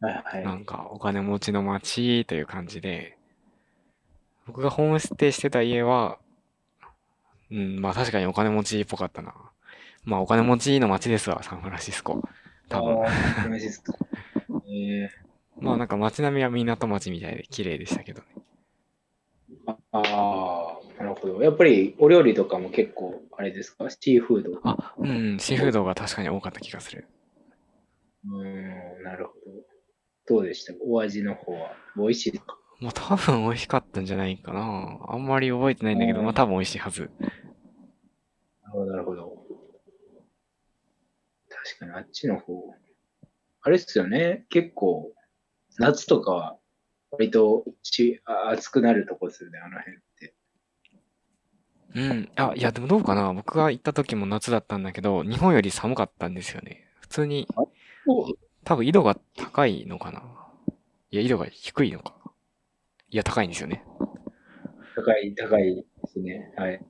[0.00, 0.44] はいはい。
[0.44, 3.16] なんかお金持ちの街という感じで、
[4.46, 6.18] 僕がホームステイしてた家は、
[7.50, 9.34] うん、まあ確かにお金持ちっぽかったな。
[10.04, 12.22] まあお金持ちの街ですわ、サンフランシスコ。
[12.68, 13.02] 多分。
[13.02, 13.98] あーサンフランシスコ
[14.70, 15.10] え
[15.60, 18.26] まあなんか街並みは港町みたいで綺麗でしたけどね。
[19.66, 21.42] ー、ああ、なるほど。
[21.42, 23.90] やっぱりお料理とかも結構、あれですか？
[23.90, 24.60] シーフード。
[24.62, 27.06] あ、うん、うん、シーフードが確かに多かった気がする。
[28.24, 29.67] うーん、なるほど。
[30.28, 30.74] どうでした？
[30.84, 31.72] お味の方は？
[31.96, 32.56] 美味しいですか？
[32.80, 34.98] まあ多分美味しかったんじゃないかな。
[35.08, 37.10] あんまり覚えてないんだけど、うんまあ多分美味しいはず。
[37.20, 37.32] なる
[38.72, 39.46] ほど、なるほど。
[41.48, 42.74] 確かにあっちの方。
[43.62, 44.46] あれっすよね。
[44.50, 45.12] 結構、
[45.78, 46.58] 夏とかは、
[47.10, 50.34] 割としあ暑くなるとこですよね、あの辺って。
[51.94, 52.30] うん。
[52.36, 53.32] あ、いや、でもどうかな。
[53.32, 56.86] 僕が行った時も夏だったんだけど、日本より寒かったんですよね。
[57.00, 57.48] 普通に、
[58.68, 60.20] 多分緯度が高いのかな？
[61.10, 62.14] いや、緯度が低いのか。
[63.08, 63.82] いや、高いんですよね。
[64.94, 66.52] 高い、高いですね。
[66.54, 66.84] はい。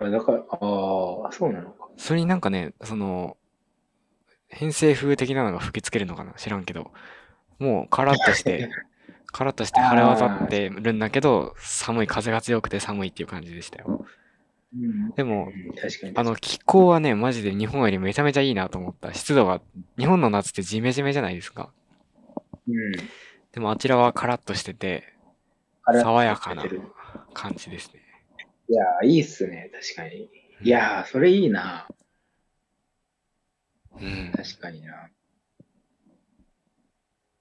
[0.00, 1.88] あだから、ああ、そうなのか。
[1.96, 3.38] それになんかね、その、
[4.48, 6.34] 偏西風的なのが吹きつけるのかな？
[6.34, 6.92] 知らんけど、
[7.58, 8.68] もうカラッとして、
[9.32, 14.04] カラッとして晴れ渡ってるんだけど、寒い、風が強くて寒いっていう感じでしたよ。
[14.74, 16.12] うん、でも、うん確かに。
[16.16, 19.12] あの、気候はね、マジで日本よりめちゃめちゃいいなと思った。
[19.12, 19.60] 湿度が、
[19.98, 21.72] 日本の夏ってジメジメじゃないですか。
[22.68, 22.92] うん。
[23.52, 25.04] でもあちらはカラッとしてて、
[25.84, 26.64] 爽やかな
[27.34, 28.00] 感じですね。
[28.68, 29.70] いやー、いいっすね。
[29.72, 30.30] 確かに。
[30.62, 31.86] いやー、それいいな。
[34.00, 34.32] うん。
[34.34, 35.10] 確かにな。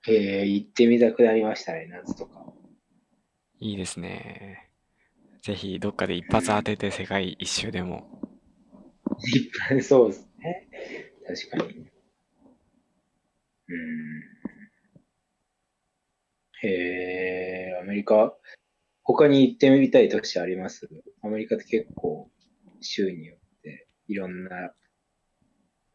[0.07, 2.51] えー、行ってみたくなりましたね、夏とか。
[3.59, 4.70] いいですね。
[5.41, 8.21] ぜひ、どっかで一発当てて世界一周でも。
[9.81, 10.69] そうですね。
[11.49, 11.79] 確かに。
[13.67, 14.21] うん。
[16.63, 18.35] へえ、アメリカ、
[19.03, 20.87] 他に行ってみたい都市あります？
[21.23, 22.29] アメリカって結構、
[22.79, 24.73] 州によっていろんな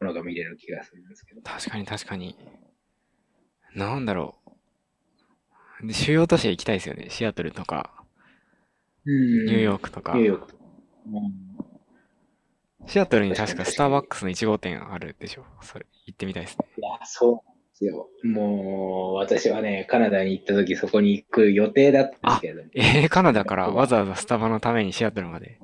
[0.01, 1.41] ものが見れる気がするんですけど。
[1.41, 2.35] 確かに確かに。
[3.73, 4.35] なんだろ
[5.83, 5.87] う。
[5.87, 7.09] で主要都市へ行きたいですよね。
[7.09, 7.96] シアトルとか、
[9.07, 10.27] ニニューヨークとかニュー。
[10.27, 10.63] ヨークとか。
[12.87, 15.45] シアトルに確かスターバックスの1号店あるでしょ。
[15.61, 16.65] それ、行ってみたいですね。
[16.77, 18.09] いや、そうなんですよ。
[18.23, 22.69] もう、私はね、カナダに行った時そこに行く予定だったんですけれども。
[22.75, 25.59] えー、カナダからわざわざスタバのためにシアトルまで。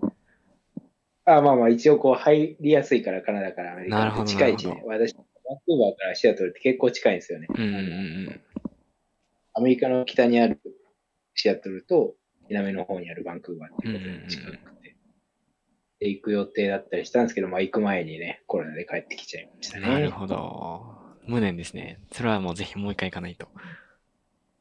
[1.25, 4.83] あまあまあ、一応こう入りやすいから、カナダからアメリカなるほどって近い位置ね。
[4.85, 7.47] 私、バンクーバーからシアトルって結構近いんですよね。
[7.49, 8.41] うんうんうん
[9.55, 10.59] アメリカの北にある
[11.35, 12.15] シアトルと
[12.49, 14.95] 南の方にあるバンクーバーっていうことで近くて。
[15.99, 19.83] で、行く予定だったりしたんですけど、まあ行く前にね、コロナで帰ってきちゃいましたうん。
[19.83, 19.89] ね。
[19.89, 21.03] なるほど。
[21.25, 21.99] 無念ですね。
[22.11, 23.47] それはもうぜひもう一回行かないと。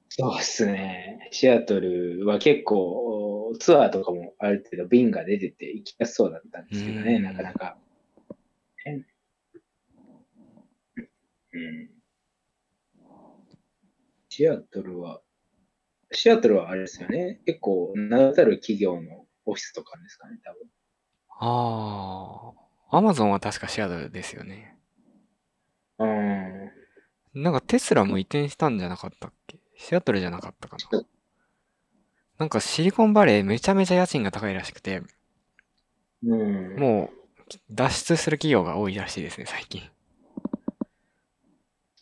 [0.09, 1.29] そうっすね。
[1.31, 7.79] シアトルは結構ツアーとかもある程度便が出てて行きやすそうだったんですけどね、うんなかなか。
[8.85, 9.07] ね
[11.55, 11.90] うん。
[14.29, 15.21] シアトルは、
[16.12, 17.40] シアトルはあれですよね。
[17.46, 20.61] 結構名だたる企業のオフィスとかですかね、多分。
[21.40, 22.53] あ
[22.90, 22.96] あ。
[22.96, 24.77] アマゾンは確かシアトルですよね。
[25.98, 26.70] うん。
[27.42, 29.59] なんかテスラも移転したんじゃなかったっけ？
[29.77, 31.03] シアトルじゃなかったかな？
[32.38, 35.01] なんかシリコンバレーめちゃめちゃ家賃が高いらしくて、
[36.22, 36.77] うん。
[36.79, 39.83] もう脱出する企業が多いらしいですね、最近。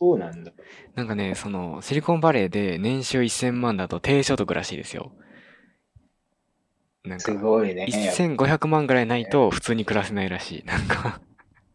[0.01, 0.53] そうなんだ。
[0.95, 5.13] なんかね、そのシリコンバレーで年収1000万だと低所得らしいですよ。
[7.05, 7.87] なんすかごいね。
[7.87, 10.65] 1500万ぐらいないと普通に暮らせないらしい。
[10.65, 11.21] なんか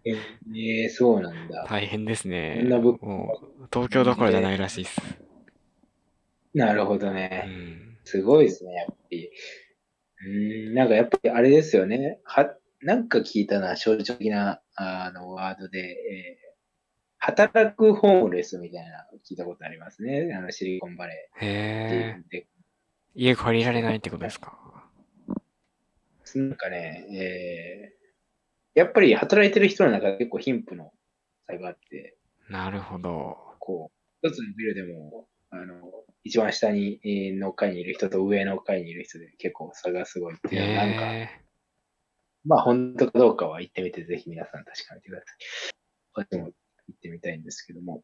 [0.06, 1.66] ええそうなんだ。
[1.68, 2.58] 大変ですね。
[2.60, 5.02] そんな物もう東京どころじゃないらしいです。
[6.54, 7.50] なるほどうね。
[7.50, 7.98] ん。
[8.06, 9.30] すごいですね、やっぱり。
[10.26, 12.20] うーん、なんかやっぱりあれですよね。
[12.24, 16.45] は、なんか聞いたな、象徴的な、あの、ワードで、えー
[17.18, 20.34] 働くホームレスみたいなの聞いたことありますね。
[20.36, 22.46] あの、シリコンバレーへえ。
[23.16, 24.58] 家借りられないってことですか？
[26.36, 27.96] なんかね、えー
[28.78, 30.92] やっぱり働いてる人の中で結構貧富の
[31.48, 32.18] 差があって、
[32.50, 33.38] なるほど。
[33.60, 33.90] こ
[34.22, 35.76] う、一つのビルでも、あの、
[36.26, 40.94] 一番下にえーの階にいる人と上の階にいる人で結構差がすごいっていうなん
[41.26, 41.32] か。
[42.44, 46.54] まあ本当かどうかは行ってみて、ぜひ皆さん確かめてください。
[46.88, 48.04] 行ってみたいんですけども。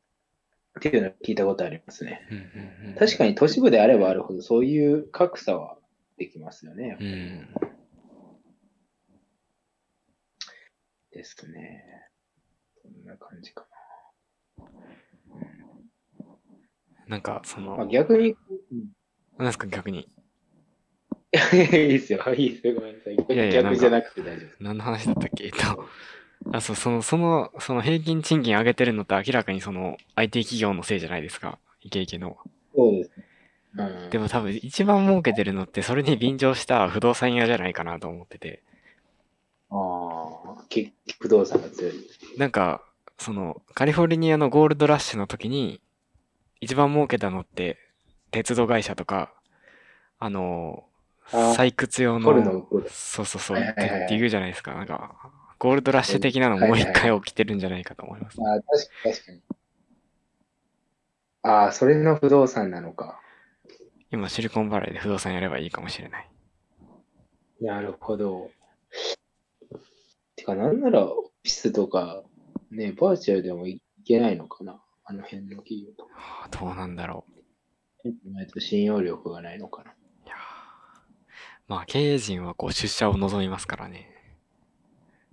[0.80, 2.22] っていうのを聞いたことありますね。
[2.98, 5.78] 確かに都市部であればあるほど、そういう格差は
[6.18, 6.98] できますよね。
[7.00, 7.48] うん。
[11.12, 11.84] ですね。
[12.82, 13.68] そんな感じか
[17.08, 18.38] なんか、その、逆に、うん
[19.38, 20.08] なんですか逆に。
[21.34, 23.18] いいですよ、いいですよ、ごめんなさい。
[23.52, 24.58] 逆じゃなくて大丈夫です。
[24.62, 25.46] 何の話だったっけ？
[25.46, 25.58] えっと、
[26.52, 31.60] あ、そう、その、その、その平均賃金上げてるのって明らかにその IT 企業のせいじゃないですか。
[31.82, 32.38] イケイケの。
[32.76, 33.26] そうですね。
[33.78, 38.62] うん、でも多分一番儲けてるのってそれに便乗した不動産屋じゃないかなと思ってて。
[39.70, 41.94] ああ、結局不動産が強い。
[42.38, 42.84] なんか、
[43.18, 45.80] その、カリフォルニアのゴールドラッシュの時に、
[46.60, 47.78] 一番儲けたのって、
[48.32, 49.34] 鉄道会社とか、
[50.20, 50.84] あの、
[51.32, 54.74] 採掘用のそうそうそう、って言うじゃないですか。
[54.74, 55.16] なんか、
[55.62, 58.38] ゴールドラッシュ的なのもう一回起きてるんじゃないかと思います。
[58.42, 59.42] ああ、確かに確かに。
[61.44, 63.22] ああ、それの不動産なのか。
[64.10, 66.32] 今、シリコンバレーで不動産やればいいかもしれない。
[67.62, 68.50] なるほど。
[70.36, 72.24] てか、なんなら、オフィスとか、
[72.72, 76.16] ね、バーチャルでもいけないのかなあの辺の企業とか。
[76.16, 77.24] はあどうなんだろ
[78.04, 78.60] う。
[78.60, 79.92] 信用力がないのかな。
[79.92, 79.94] い
[80.28, 80.38] やー
[81.68, 84.21] まあ、経営陣はこう出社を望みますからね。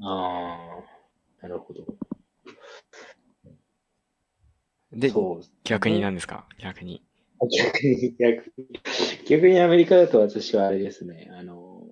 [0.01, 0.81] あ
[1.41, 1.85] あ、なるほど。
[4.93, 5.45] で、そう。
[5.65, 6.47] 逆に何ですか？
[6.59, 7.03] 逆に。
[7.51, 8.67] 逆に、逆に、
[9.29, 11.83] 逆にアメリカだと私はあれですね、あの、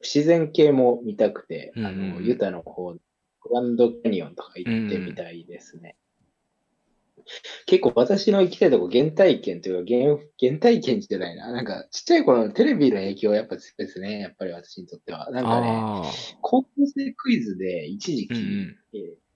[0.00, 3.00] 自然系も見たくて、あうんうんうんの、ユタの方、グ
[3.52, 5.96] ランドキャニオンとか行ってみたいですね。
[7.66, 11.50] 結構私の行きたいとこ原体験というか原、原体験じゃないな。
[11.50, 14.20] なんか、ちっちゃい頃のテレビの影響はやっぱですね。
[14.20, 15.30] やっぱり私にとっては。
[15.30, 18.76] なんかね、高校生クイズで一時期、うんうん。
[18.94, 19.26] えー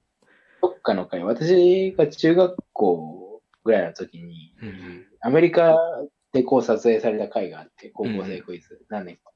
[0.63, 5.77] どっかの回、私が中学校ぐらいの時に、うんうんアメリカ
[6.33, 9.33] でこう撮影された回があって、高校生クイズ、何年か。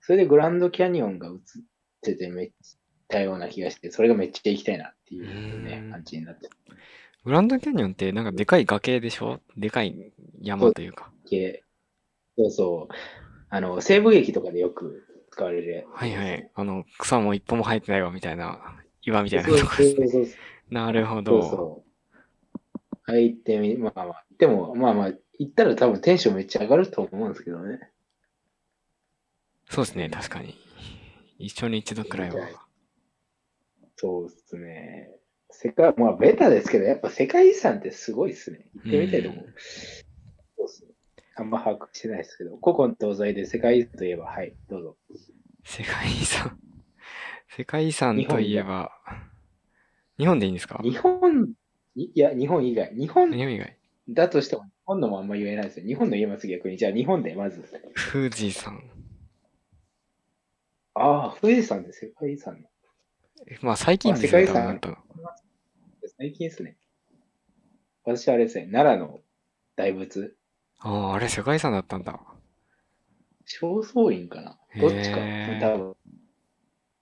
[0.00, 1.34] それでグランドキャニオンが映っ
[2.00, 2.77] ててめっちゃ
[3.08, 6.48] たような気がして、それがめっちゃ行きたいなっていうねう、ん感じになって
[7.24, 9.40] グランドキャニオンってなんかでかい崖でしょ？
[9.56, 11.10] でかい山というか。
[11.28, 11.62] て、
[12.36, 12.94] そうそう、
[13.50, 15.86] あの、西部劇とかでよく使われる。
[15.92, 16.50] はいはい。
[16.54, 20.08] あの、草も一歩も生えてないわみたいな、岩みたいなそうそうとこですね。
[20.08, 20.34] そうそう。
[20.70, 21.42] なるほそうど。
[21.42, 21.88] そう。
[23.02, 27.90] 入ってみ、まあまあ、でもまあまあ、行ったら多分テンションめっちゃ上がると思うんですけどね。
[29.70, 30.54] そうですね、確かに。
[31.38, 32.67] 一緒に一度くらいは。
[34.00, 35.10] そうですね。
[35.50, 38.70] 世界、まあベタですけど、やっぱ世界遺産ってすごいですね。
[38.84, 39.44] 行ってみたいと思う。
[39.44, 39.54] うん
[40.56, 40.90] そうですね。
[41.36, 44.96] あんま把握してないですけど、古今東西で世界遺産といえば、はい、どうぞ。
[45.64, 46.58] 世界遺産。
[47.48, 48.92] 世界遺産といえば、
[50.18, 50.80] 日本でいいんですか？
[50.82, 51.54] 日本、
[51.96, 52.94] いいや、日本以外。
[52.94, 53.76] 日本日本以外。
[54.08, 55.86] だとしても、日本のもあんま言えないですよ。
[55.86, 56.76] 日本の言います逆に。
[56.76, 57.62] じゃあ日本でまず。
[58.12, 58.82] 富士山。
[60.94, 62.68] ああ、富士山で世界遺産の。
[63.62, 64.80] まあ最近ですね、あ世界遺産。
[66.18, 66.76] 最近ですね。
[68.04, 69.20] 私はあれですね、奈良の
[69.76, 70.36] 大仏。
[70.80, 72.20] ああ、あれ世界遺産だったんだ。
[73.44, 75.18] 正倉院かなどっちか。
[75.60, 75.96] 多分。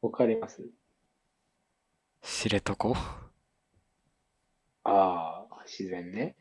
[0.03, 0.63] わかります？
[2.23, 2.95] 知床？
[4.85, 6.37] ああ、自然ね。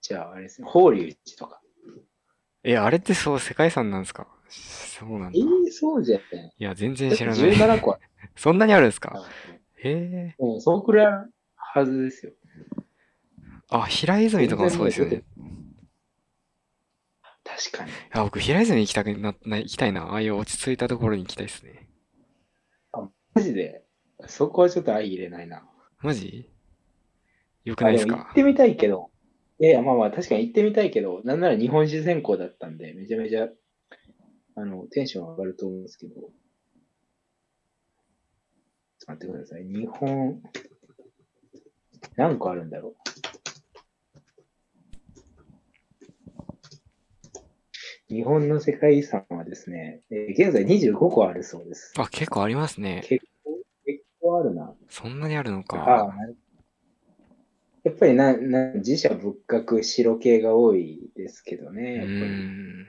[0.00, 1.60] じゃあ、あれですね、法隆寺とか。
[2.64, 4.26] え、あれってそう、世界遺産なんですか？
[4.48, 5.38] そうなんだ。
[5.38, 6.54] えいえそうじゃない。
[6.58, 7.52] や、全然知らない。
[7.52, 8.02] 17個ある。
[8.36, 9.24] そんなにあるんですか？
[9.76, 10.36] へえ。
[10.38, 11.06] うん、そうくらい
[11.56, 12.32] はずですよ。
[13.70, 15.22] あ、平泉とかもそうですよね。
[17.44, 17.90] 確かに。
[18.12, 20.04] あ、僕、平泉行きたくな、な、行きたいな。
[20.04, 21.88] ああいう落ち着いたところに行きたいですね。
[23.34, 23.82] マジで、
[24.26, 25.64] そこはちょっと相入れないな。
[26.00, 26.50] マジ？
[27.64, 28.16] よくないですか？
[28.16, 29.10] 行ってみたいけど、
[29.58, 33.48] いやいや、まあまあ、確かに行ってみたいけど、なんなら日本史専攻だったんで、めちゃめちゃ、
[34.56, 36.14] あの、テンション上がると思うんですけど、
[39.02, 39.64] ちょっと待ってください。
[39.64, 40.40] 日本、
[42.16, 42.94] 何個あるんだろ
[48.10, 48.14] う？
[48.14, 51.94] 日本の世界遺産はですね、えー現在25個あるそうです。
[51.98, 53.02] あ、結構ありますね。
[53.04, 54.72] 結構、結構あるな。
[54.88, 56.14] そんなにあるのか。
[57.82, 61.96] やっぱりな、な、自社仏閣白系が多いですけどうね。
[61.96, 62.86] やっぱりーん。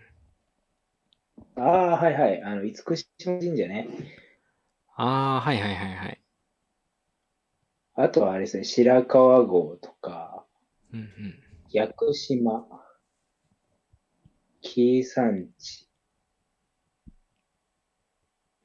[1.56, 1.62] あ
[1.96, 2.40] あ、はいはい。
[2.44, 3.88] あの、厳島神社ね。
[4.96, 6.22] ああ、はいはいはいはい。
[7.96, 10.46] あとはあれですね、白川郷とか、
[10.94, 11.40] うんうん。
[11.72, 12.68] 屋久島、
[14.62, 15.88] 紀伊山地。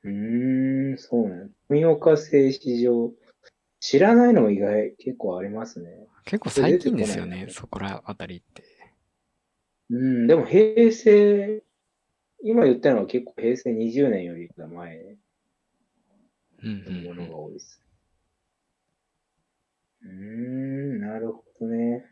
[0.05, 3.13] うーん、そうなん富岡製糸場。
[3.81, 6.09] 知らないのも意外、結構ありますね。
[6.25, 8.65] 結構最近ですよね、そこらあたりって。
[9.91, 11.63] うん、でも平成、
[12.43, 15.17] 今言ったのは結構平成20年より前
[16.63, 17.83] もうんのが多いです。
[20.03, 22.05] うーん、なるほどね。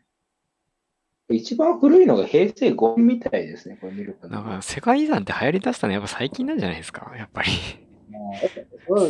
[1.29, 4.29] 一番古いのが平成5みたいですね、これ見ると。
[4.29, 7.49] だから世界遺産って流行り出したのやっぱ最近なんじゃないですか、やっぱり。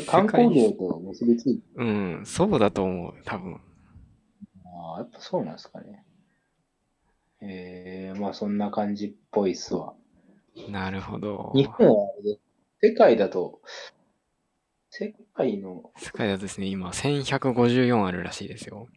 [0.07, 3.61] 観光業と結びついて、うん、そうだと思う、多分。
[4.65, 6.05] ああ、やっぱそうなんですかね。
[7.43, 9.95] えー、まあそんな感じっぽいっすわ。
[10.71, 11.53] なるほど。
[11.55, 12.09] 日本は
[12.81, 13.61] 世界だと、
[14.99, 18.89] 世界の、世界だとですね、今1154あるらしいですよ。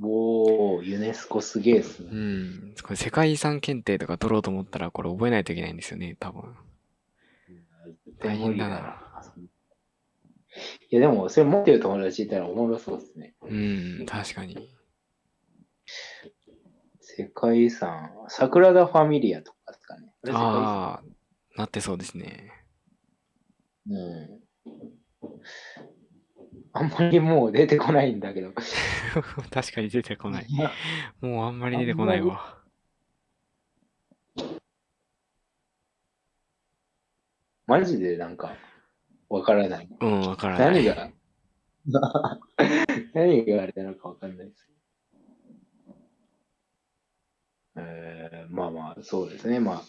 [0.00, 2.14] おー、ユネスコすげえっすねう。
[2.14, 2.74] ん。
[2.80, 6.54] これ世界遺産検定とか取ろうと思ったらこれ覚えないといけないんですよね、多分。
[8.20, 9.02] 大変だな。
[10.90, 13.34] いや、でも、それ持ってる友達いたらおもろそうですね。
[13.42, 14.70] うん、確かに。
[17.00, 20.12] 世界遺産、サグラダ・ファミリアとかですかね。
[20.30, 22.52] ああ、なってそうですね。
[23.88, 24.46] うん。
[26.78, 28.52] あんまりもう出てこないんだけど。
[29.50, 30.46] 確かに出てこない。
[31.20, 32.62] もうあんまり出てこないわ。
[37.66, 38.54] マジでなんか、
[39.28, 39.88] わからない。
[40.00, 40.84] うん、わからない。
[40.84, 41.10] 何が、
[43.14, 44.70] 何があれなのかわかんないです。
[47.78, 49.60] えー、まあまあ、そうですね。
[49.60, 49.82] まあ、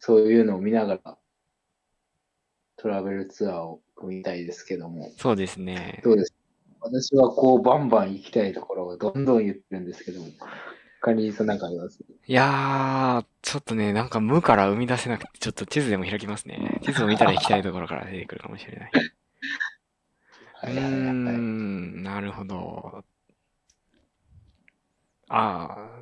[0.00, 1.18] そういうのを見ながら、
[2.76, 6.00] トラベルツアーを組みたいですけども、そうですね。
[6.04, 6.32] どうです？
[6.32, 6.36] か
[6.82, 10.28] 私はこう、バンバン行きたいところをどんどん言ってるんですけども、
[11.00, 11.98] 管理人さんなんかあります？
[12.26, 16.78] いやー、ちょっとね、なんか無から生み出せなくて、ちょっと地図でも開きますね。
[16.84, 18.90] 地図を見たら行きたいところから出てくるかもしれない。
[20.64, 23.04] うーん、なるほど。
[25.28, 26.00] ああ、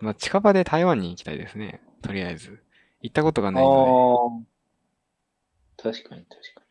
[0.00, 1.82] まあ、近場で台湾に行きたいですね。
[2.00, 2.62] とりあえず。
[3.02, 4.51] 行ったことがないのああ、
[5.82, 6.62] 確かに確か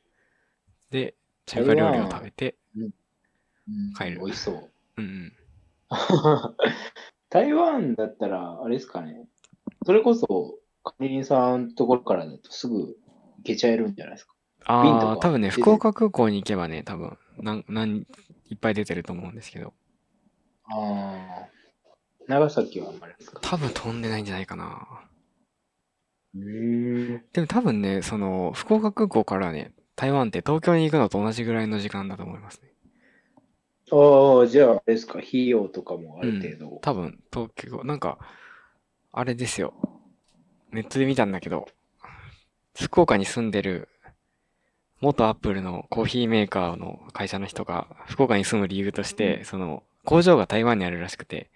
[0.90, 1.00] で。
[1.06, 2.56] で、中華料理を食べて、
[3.98, 4.72] 帰る美味しそう。
[4.98, 5.34] うんうん。
[7.30, 9.28] 台湾だったら、あれですかね。
[9.86, 12.96] それこそ、管理人さんのところからだとすぐ行
[13.44, 14.34] けちゃえるんじゃないですか。
[14.66, 18.06] ああ、多分ね、福岡空港に行けばね、多分、なん、なん、
[18.50, 19.74] いっぱい出てると思うんですけど、
[20.66, 21.50] ああ。
[22.28, 23.40] 長崎はあんまりですか？
[23.42, 25.04] 多分飛んでないんじゃないかな。
[26.34, 32.72] でも多分ね、その、福岡空港からね、台湾って東京に行くのと同じぐらいの時間だと思いますね。
[33.92, 35.20] ああ、じゃあ、あれですか。
[35.20, 36.80] 費用とかもある程度。
[36.82, 38.18] 多分、東京、なんか、
[39.12, 39.74] あれですよ。
[40.72, 41.68] ネットで見たんだけど、
[42.80, 43.90] 福岡に住んでる、
[45.02, 51.50] 元アップルのコーヒーメーカーの会社の人が、福岡に住む理由として、その、工場が台湾にあるらしくて、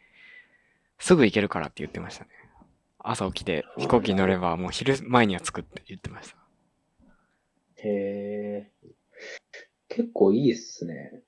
[1.00, 2.32] すぐ行けるからって言ってましたね。
[3.08, 6.38] 朝起きて飛行機に乗れば、もう昼前には着くって言ってました。
[7.78, 8.72] へえ。
[9.90, 11.22] 結構いいっすね。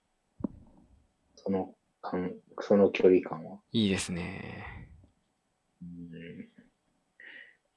[1.36, 3.60] その感、その距離感は。
[3.72, 4.90] いいですね。
[5.82, 6.08] うん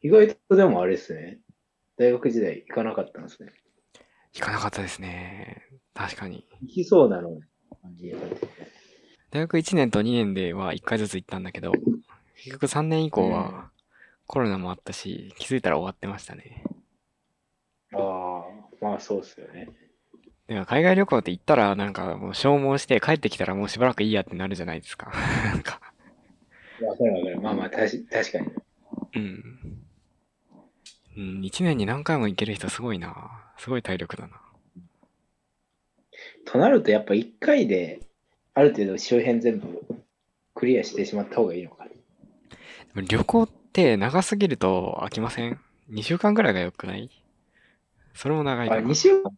[0.03, 1.41] 意外とでもあれですね。
[1.99, 3.53] 大学時代行かなかったんですね。
[4.33, 5.63] 行かなかったですね。
[5.93, 6.47] 確かに。
[6.63, 7.39] 行きそうなの
[9.31, 11.73] 大学1年と2年では1回ずつ行ったんだけど、
[12.37, 13.71] 結局3年以降うんは
[14.31, 16.63] コロナもあったし、気づいたら終わってましたね。
[17.93, 18.45] ああ、
[18.81, 19.69] まあそうっすよね。
[20.47, 25.11] でも海外旅行って行ったらなんかもう消耗して帰ってきたらもうしばらくいいやってなるじゃないですか。
[25.53, 25.81] なんか、
[26.81, 27.41] わかるわかる。
[27.41, 28.51] まあまあ、たし確かに。
[29.17, 29.45] うん。
[31.17, 33.53] うん、1年に何回も行ける人すごいな。
[33.59, 34.41] すごい体力だな。
[36.47, 37.99] となると、やっぱ1回で、
[38.55, 39.85] ある程度周辺全部
[40.55, 41.81] クリアしてしまった方がいいのか。
[42.95, 47.11] でも旅行って長すぎると飽きません ?2 週間ぐらいが良くない？
[48.15, 48.89] それも長いあ、かな。
[48.89, 49.33] 2週間？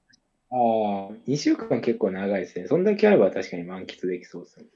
[0.50, 0.54] あ
[1.10, 2.66] あ、2週間結構長いですね。
[2.66, 4.66] そんだけあれば確かに満喫できそうですね。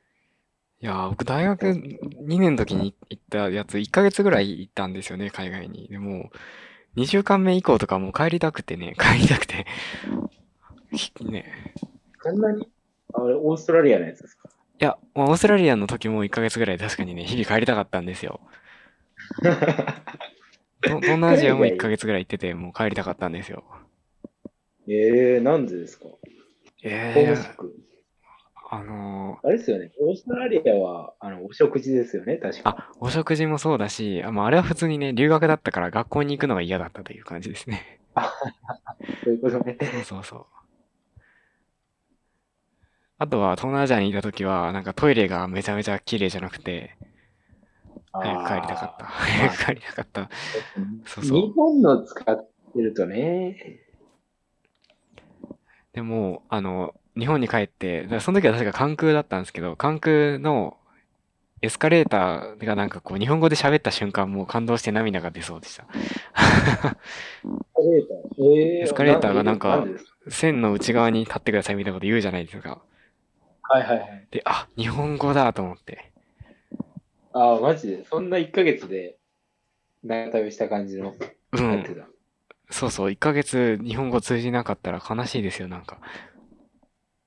[0.80, 5.88] いやー、僕大学2年の時に行ったやつ1ヶ月ぐらい行ったんですよね、海外に。
[5.88, 6.30] でも、
[6.94, 9.66] 2週間目以降とかもう帰りたくてね、 帰りたくて。
[10.92, 11.44] ひ ね。
[12.22, 12.68] そんなに？
[13.14, 14.48] あれ、オーストラリアのやつですか？
[14.80, 18.40] いや、まあオーストラリアの時も1ヶ月ぐらい確かにね、日々帰りたかったんですよ。
[20.82, 23.64] と東南アジアも1ヶ月ぐらい行ってて、もう帰りたかったんですよ。
[24.88, 26.04] ええー、なんでですか？
[26.06, 26.18] ホ
[26.82, 27.70] えー。
[28.68, 29.92] あのあれですよね。
[30.00, 32.70] オーストラリアは、あの、お食事ですよね、確ー、か。
[32.78, 38.00] あ、お食事もそうだし、あまあ、あれは普通にね、留学だったから学校に行くのが嫌だったという感じですね。
[39.24, 39.78] そういうことね。
[39.80, 40.46] そうそうそう。
[43.18, 46.96] あとは、東南アジアにいた時は、なんかトイレがめちゃめちゃ綺麗じゃなくて、
[48.20, 49.04] 早く帰りたかった。
[49.04, 50.30] 早く帰りたかった。
[51.04, 53.80] そうそう日本の使ってるとね。
[55.92, 60.76] でも、あの、日本に帰って、その時は確か関空だったんですけど、関空の
[61.62, 65.84] エスカレーターがなんかこう、日本語で喋った瞬間もう感動して涙が出そうでした。
[65.84, 65.94] エス
[67.72, 68.44] カレーター？
[68.44, 69.86] えー、エスカレーターがなんか
[70.28, 72.82] 線の内側に立ってくださいみたいなこと言うじゃないですか。
[73.62, 74.26] はいはいはい。
[74.30, 76.12] で、あ、日本語だと思って。
[77.38, 78.04] ああ、マジで？
[78.06, 79.18] そんな1ヶ月で
[80.02, 81.14] 長旅した感じの、
[81.52, 81.72] うん。
[81.72, 82.06] やってた。
[82.70, 86.00] そうそう、1ヶ月日本語通じなかったら悲しいですよ、なんか。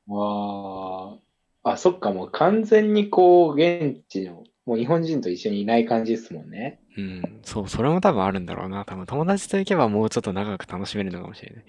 [0.10, 1.18] あ
[1.64, 6.80] あ、あ、そっか、もう完全にこう、現地の、もう日本人と一緒にいない感じですもんね。
[6.98, 7.42] うん。
[7.44, 8.86] そう、それも多分あるんだろうな。
[8.86, 11.66] 多分友達と行けばもうちょっと長く楽しめるのかもしれない。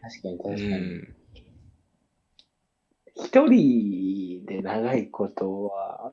[0.00, 1.00] 確かに確うかに。
[1.04, 1.14] ん。
[3.14, 6.12] 一人で長いことは、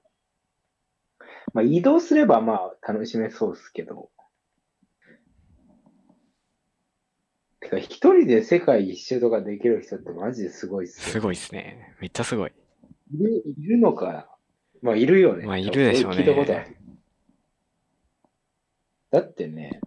[1.56, 4.10] まあ移動すればまあ楽しめそうですけど。
[7.62, 11.14] てか、一人で世界一周とかできる人ってマジですごいっすよ。
[11.14, 11.96] すごいっすね。
[12.02, 12.52] めっちゃすごい。
[13.14, 14.28] いるいるのかな
[14.82, 15.46] まあ、いるよね。
[15.46, 16.78] まあいるでしょうね聞いたことある。
[19.12, 19.80] だってね、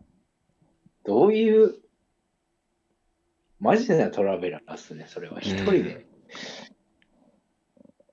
[1.05, 1.75] どういう、
[3.61, 5.41] マジなトラベラーっすね、それは。
[5.41, 6.07] 一人で。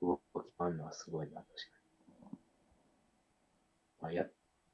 [0.01, 0.21] 動き
[0.57, 1.74] 回るのはすごいな、確かに。
[4.05, 4.25] まあ、や、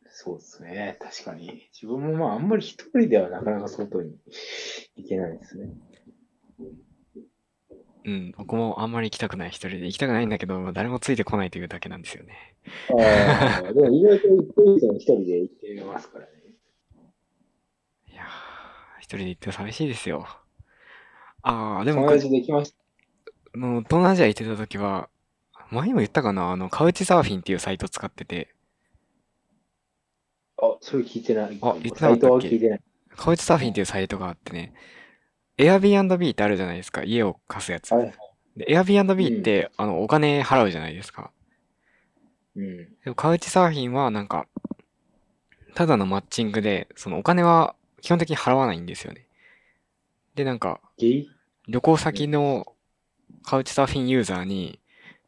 [0.09, 1.69] そうですね、確かに。
[1.73, 4.17] 自分もまあ、あんまり一人ではなかなか外に
[4.97, 5.69] 行けないですね。
[8.03, 12.55] うん、僕もあんまり行きたくない一人で行きたくないんだけど、誰もついてこないというだけなんですよね。
[12.89, 14.27] ああ、でも意外と
[14.97, 16.31] 一人で行ってみますからね。
[18.11, 20.27] いやー、一人で行って寂しいですよ。
[21.43, 22.75] ああ、でも友僕、達できまし
[23.53, 25.09] あの、東南アジア行ってた時は、
[25.71, 28.60] 前にも言ったかな、あの、カウチサーフィンっていうサイト使ってて、た。
[30.61, 31.57] あ、それ聞いてない。
[31.61, 32.47] あ言ってなかったっけ？
[32.49, 32.81] 聞いてない。
[33.15, 34.73] カウチサーフィンっていうサイトがあってね、
[35.57, 37.91] Airbnb ってあるじゃないですか、家を貸すやつ。
[37.91, 38.13] はい。
[38.55, 41.31] で、Airbnb って、あの、お金払うじゃないですか。
[42.55, 42.77] うん。
[42.77, 44.47] でもカウチサーフィンはなんか、
[45.73, 49.25] ただのマッチングで、そのお金は基本的に払わないんですよね。
[50.35, 52.73] で、なんか、旅行先の
[53.43, 54.79] カウチサーフィンユーザーに、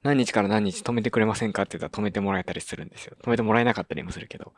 [0.04, 3.16] 何日から何日止めてくれませんかって言ったら止めてもらえたりするんですよ。
[3.24, 4.54] 止めてもらえなかったりもするけど。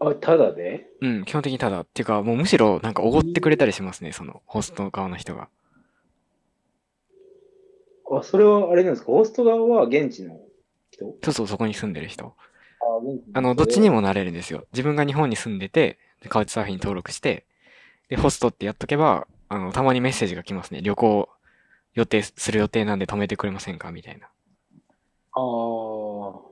[0.00, 1.80] あ、ただでうん、基本的にただ。
[1.80, 5.48] っていうか、もうむしろなんかおごってくれたりしますね、そのホスト側の人が。
[8.10, 9.12] あ、それはあれなんですか？
[9.12, 10.40] ホスト側は現地の
[10.90, 11.14] 人？
[11.22, 12.34] そうそう、そこに住んでる人。
[13.34, 13.96] あ、の、どっちにも。
[13.96, 14.66] もなれるんですよ。
[14.72, 17.44] 自分が日本に住んでて、でカウチサーフィンに登録して、
[18.08, 20.80] で、ホストってやっとけば、あの、たまにメッセージが来ますね。
[20.80, 21.28] 旅行
[21.94, 23.92] 予定する予定なんで止めてくれませんか？
[23.92, 24.26] みたいな。
[24.26, 24.30] あ
[25.34, 26.47] あ。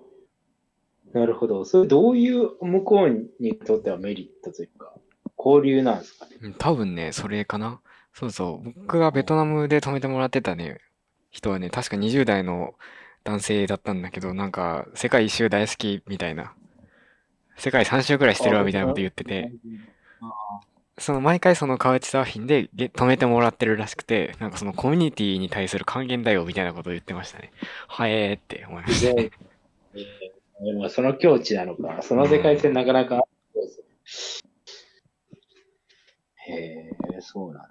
[1.16, 1.64] なるほど。
[1.64, 4.92] それどういう向こうにとってはメリットというか、
[5.38, 6.36] 交流なんですかね？
[6.42, 7.80] うん多分ね、それかな。
[8.12, 8.72] そうそう。
[8.82, 10.78] 僕がベトナムで泊めてもらってたね、
[11.30, 12.74] 人はね、確か20代の
[13.24, 16.54] 男性だったんだけど、なんか、世界一周大好きみたいな。
[17.56, 19.50] 世界3周くらいしてるわみたいなこと言ってて、
[20.98, 27.52] その毎回そのカウチサーフィンでげ泊めてもらってるらしくて、なんかそのコミュニティに対する還元だよみたいなことを言ってましたね。
[27.88, 29.30] はえーって思いましたね。
[29.94, 30.25] えー
[30.66, 33.22] でもその境地なのか、その世界線なかなか、
[33.54, 34.52] そうですね
[36.48, 37.68] へえ、そうなんだ。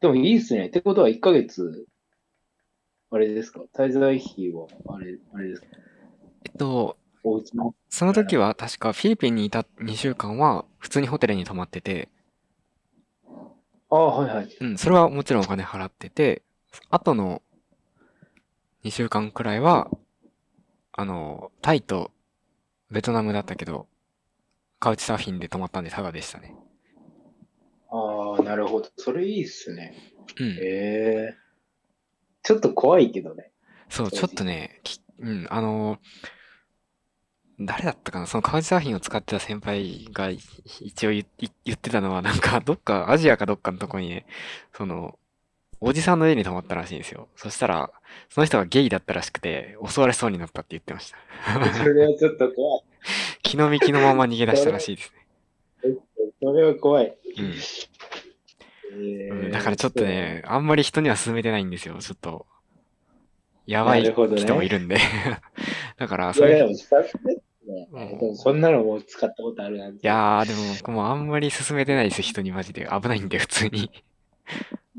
[0.00, 0.68] でもいいっすね。
[0.68, 1.86] ってことは1ヶ月、
[3.10, 3.60] あれですか？
[3.74, 5.66] 滞在費は、あれ、あれですか？
[6.46, 6.96] えっと、
[7.90, 12.08] その時は確かフィリピンにいた2週間は普通にホテルに泊まってて、
[13.90, 14.56] ああ、はいはい。
[14.60, 16.42] うん、それはもちろんお金払ってて、
[16.88, 17.42] あとの
[18.84, 19.90] 2週間くらいは、
[20.92, 22.10] あの、タイと
[22.90, 23.86] ベトナムだったけど、
[24.78, 26.54] カウチサーフィンで泊まったんでタダでしたね。
[27.90, 28.88] ああ、なるほど。
[28.96, 29.94] それいいっすね。
[30.38, 30.50] うん。
[30.52, 31.36] へえ。
[32.42, 33.52] ちょっと怖いけどね。
[33.88, 35.98] そう、ちょっとね、きうん、あの、
[37.60, 38.26] 誰だったかな？
[38.26, 40.38] そのカウチサーフィンを使ってた先輩がい
[40.80, 44.26] 一応言い言ってたのは、なんか、どっか、アジアかどっかのとこにね、
[44.72, 45.18] その、
[45.80, 47.28] おじさんの家に泊まったらしいんですよ。
[47.36, 47.90] そしたら、
[48.28, 51.18] その人がゲイだったらしくて、襲われそうになったって言ってました。
[51.72, 52.82] それはちょっと怖い。
[53.42, 55.96] 気の身気のまま逃げ出したらしいですね。
[56.42, 57.16] それは怖い。
[57.38, 57.54] うん
[58.92, 59.50] えうん。
[59.50, 61.96] だからちょっとね、あんまり人には勧めてないんですよ。
[62.00, 62.46] ちょっと、
[63.66, 64.98] やばい人もいるんで。
[65.96, 66.76] だから、それ、いでも、ね。
[67.92, 70.06] うんなのも使ったことあるなんて。
[70.06, 72.88] やー、でも僕もあんまり勧めてないです、人にマジで。
[72.90, 73.90] 危ないんで、普通に。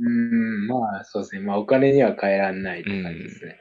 [0.02, 1.42] うーん、まあ、そうですね。
[1.42, 3.58] まあ、お金には変えらんないって感じですね。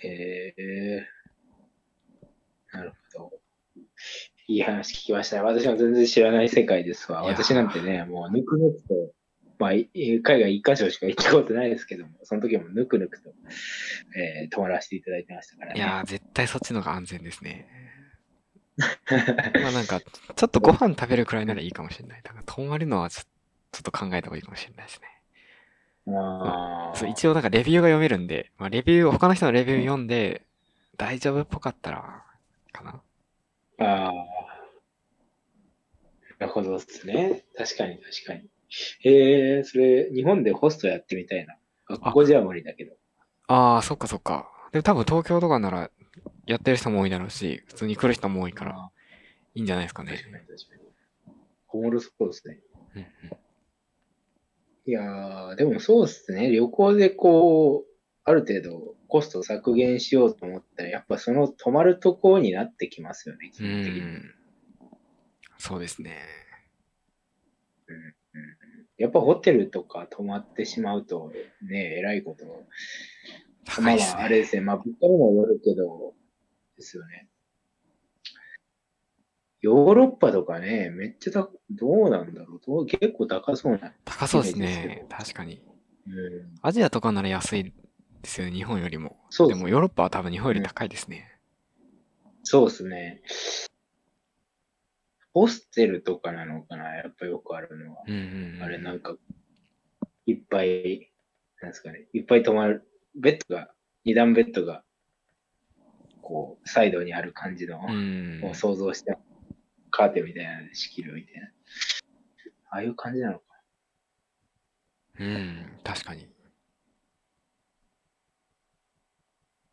[0.00, 1.06] へえ
[2.72, 3.32] なるほど。
[4.46, 5.42] いい話聞きましたね。
[5.42, 7.24] 私も全然知らない世界ですわ。
[7.24, 8.94] 私なんてね、もうぬくぬくと、
[9.58, 9.88] まあ、い
[10.22, 13.30] 海外一箇所しか行ったことないですけども、その時もぬくぬくと、
[14.16, 15.80] えー泊まらせていただいてましたからね。
[15.80, 17.66] いやー、絶対そっちの方が安全ですね。
[18.78, 22.22] まあなんか、ちょっとご飯食べるくらいならいいかもしれない。
[22.22, 23.22] だから泊まるのはちょ
[23.72, 25.08] ちょっと考えた方がいいかもしれないですね。
[26.16, 30.42] あそう一応なんかレビューが読めるんで、まあレビュー、他の人のレビュー読んで、
[30.96, 32.24] 大丈夫っぽかったら、
[32.72, 33.00] かな。
[33.86, 34.12] ああ。
[36.38, 37.44] なるほどですね。
[37.56, 38.48] 確かに確かに。
[39.00, 41.56] へえ、それ、日本でホストやってみたいな。
[41.88, 42.94] あここじゃ無理だけど。
[43.48, 44.50] ああ、そっかそっか。
[44.72, 45.90] でも多分東京とかなら
[46.46, 48.90] やってる人も多いだろうし、普通に来る人も多いから、あ
[49.54, 50.22] いいんじゃないですかね確。
[50.22, 50.82] かに確かに。
[51.68, 52.58] おもろそうですね。
[52.94, 53.38] うんうん
[54.88, 56.50] いやー、でもそうですね。
[56.50, 57.92] 旅行でこう、
[58.24, 64.00] ある程度コストを削減しようと思ったら、やっぱその泊まるところになってきますよね、基う本的に。
[64.00, 64.34] ん。
[65.58, 66.16] そうですね。
[68.96, 71.32] やっぱホテルとか泊まってしまうと、
[71.68, 72.46] ね、えらいこと。
[73.66, 74.40] 高いですまあまあ、あれね。
[74.40, 74.62] ですね。
[74.62, 76.14] まあ、物価にもよるけど、
[76.78, 77.28] ですよね。
[79.60, 82.60] ヨーロッパとかね、めっちゃた、どうなんだろう。
[82.64, 83.92] どう結構高そうな。
[84.04, 85.04] 高そうですね。
[85.08, 85.62] で確かに。
[86.06, 86.14] うん。
[86.62, 87.72] アジアとかなら安いで
[88.24, 89.16] すよね、日本よりも。
[89.30, 91.38] そうでもヨーロッパは多分日本より高いですね。
[92.44, 93.22] そうですね。
[95.34, 98.02] ホステルとかなのかなやっぱよくあるのは。
[98.06, 98.62] うんうんうん。
[98.62, 99.16] あれなんか、
[100.26, 101.12] いっぱい、
[101.60, 103.72] なんですかね、いっぱい泊まる、ベッドが、
[104.04, 104.84] 二段ベッドが、
[106.22, 108.40] こう、サイドにある感じの、うん。
[108.44, 109.16] を想像して、
[109.90, 111.48] カーテンみたいなので仕切るみたいな。
[112.70, 113.44] ああいう感じなのか。
[115.20, 116.28] うん、確かに。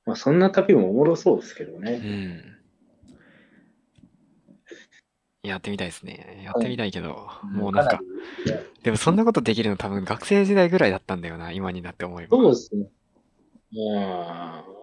[0.05, 1.97] まあ、そんな旅もおもろそうですけどうね。
[1.97, 2.55] ん。
[5.43, 6.41] やってみたいですね。
[6.43, 7.99] やってみたいけど、もうなんか、
[8.45, 12.37] りねでもそんなことできるの多分学生時代ぐらいだったんだよな、今になって思えば。
[12.37, 12.87] そうですね。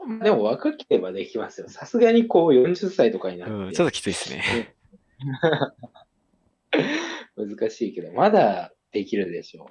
[0.09, 0.19] うん。
[0.21, 1.69] でも若ければできますよ。
[1.69, 4.75] さすがにこう40歳とかになって、うん、ちょっときついですね。
[7.37, 9.67] 難しいけど、まだできるでしょう。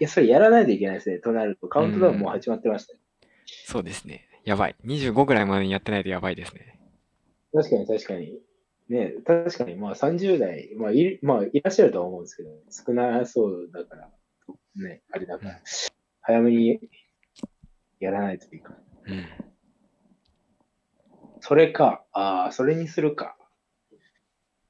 [0.00, 1.18] や、それやらないといけないですね。
[1.18, 2.98] となると、カウントダウンもう始まってましたよ。
[3.46, 4.28] そうですね。
[4.44, 4.76] やばい。
[4.84, 6.78] 25ぐらいまでにやってないとやばいですね。
[7.52, 8.40] 確かに確かに。
[8.88, 14.10] ね、確かに、まあ30代、まあいる、まあいらっしゃるとは思うんですけど、少なそうだから、
[14.76, 15.60] ね、あれだから、
[16.20, 16.80] 早めに
[18.00, 18.74] やらないといいか。
[19.06, 19.26] うん。
[21.40, 23.36] それか、ああ、それにするか。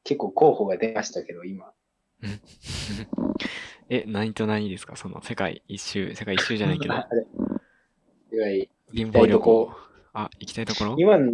[0.05, 1.73] 結構候補が出ましたけど、今。
[3.89, 4.97] え、何と何ですか？
[4.97, 7.27] その世界一周、世界一周じゃないけど、 あれ。
[8.33, 9.73] いわゆる貧乏旅行こ。
[10.13, 10.97] あ、行きたいところ？
[10.99, 11.33] 今の、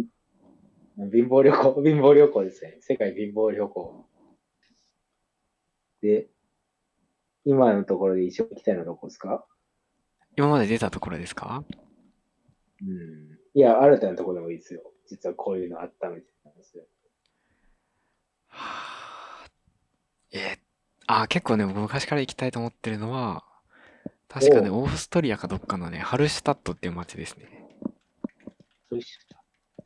[1.11, 2.77] 貧乏旅行、 貧乏旅行ですね。
[2.81, 4.05] 世界貧乏旅行。
[6.01, 6.27] で、
[7.45, 9.45] 今のところで一番行きたいのはどこですか？
[10.37, 11.63] 今まで出たところですか？
[12.81, 13.37] うん。
[13.53, 14.81] いや、新たなところでもいいですよ。
[15.07, 16.30] 実はこういうのあったみたいなんですよ。
[18.51, 19.49] はあ
[20.31, 20.59] えー
[21.07, 23.43] あ、結構ね、僕昔から行きたいと思ってるのは、
[24.29, 27.49] 確かね、オーストリアかどっかのね、ハルシュタットっていう街ですね。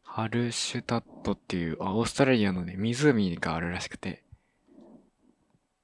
[0.03, 4.23] ハルシュタットっていう、あ、オーストラリアのね、湖があるらしくて、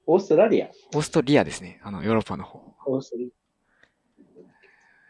[0.06, 0.68] オーストラリア？
[0.94, 1.80] オーストリアですね。
[1.82, 2.60] あの、ヨーロッパの方。
[2.86, 3.32] オーストリ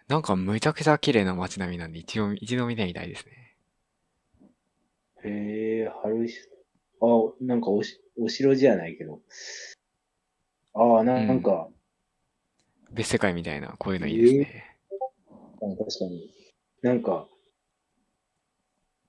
[0.09, 3.57] なんかむちゃくちゃ綺麗な街並みなんで、一応、一度見てみたいですね。
[5.25, 5.29] ア。
[5.29, 6.49] へえ、春し、
[7.03, 9.21] あ、なんかおし、お城じゃないけど。
[10.75, 11.69] ああ、なうんなんか、
[12.93, 14.79] 別世界みたいな、こういうのいいですね。
[15.61, 16.33] うん確かに。
[16.83, 17.29] なんか、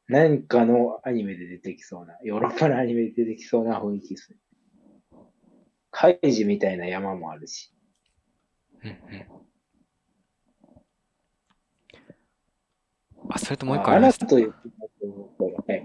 [0.08, 4.38] 何かのアニメで出てきそうな、ヨーロッパのアニメで出てきそうな雰囲気ですね。
[5.92, 7.72] カイジみたいな山もあるし。
[8.84, 8.98] うんうん。
[13.30, 14.26] あ、それともう一個ありました。
[14.26, 15.84] という、はい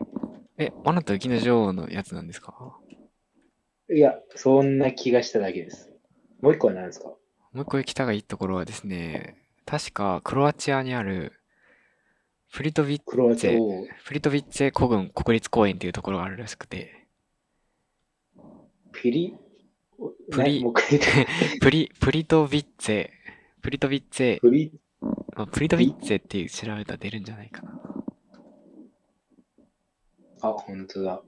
[0.58, 2.76] え、アナと雪の女王のやつなんですか？
[3.90, 5.90] いや、そんな気がしただけです。
[6.40, 7.06] もう一個は何ですか？
[7.08, 7.16] も
[7.54, 11.32] う一個行きたがいいところはですね、確かクロアチアにある
[12.48, 17.06] フリトビックロアチアチェ、を、フリトビッチェ古郡国立公園っていうところがあるらしくて、
[18.92, 19.34] ピリ、
[20.30, 20.64] プリ
[21.60, 23.08] プリ、プリトビッチェ、
[23.62, 24.70] プリトビッチェ、プリ、
[25.68, 27.80] トビッチェっていう調べたら出るんじゃないかな。
[30.40, 31.22] あ、本当だ。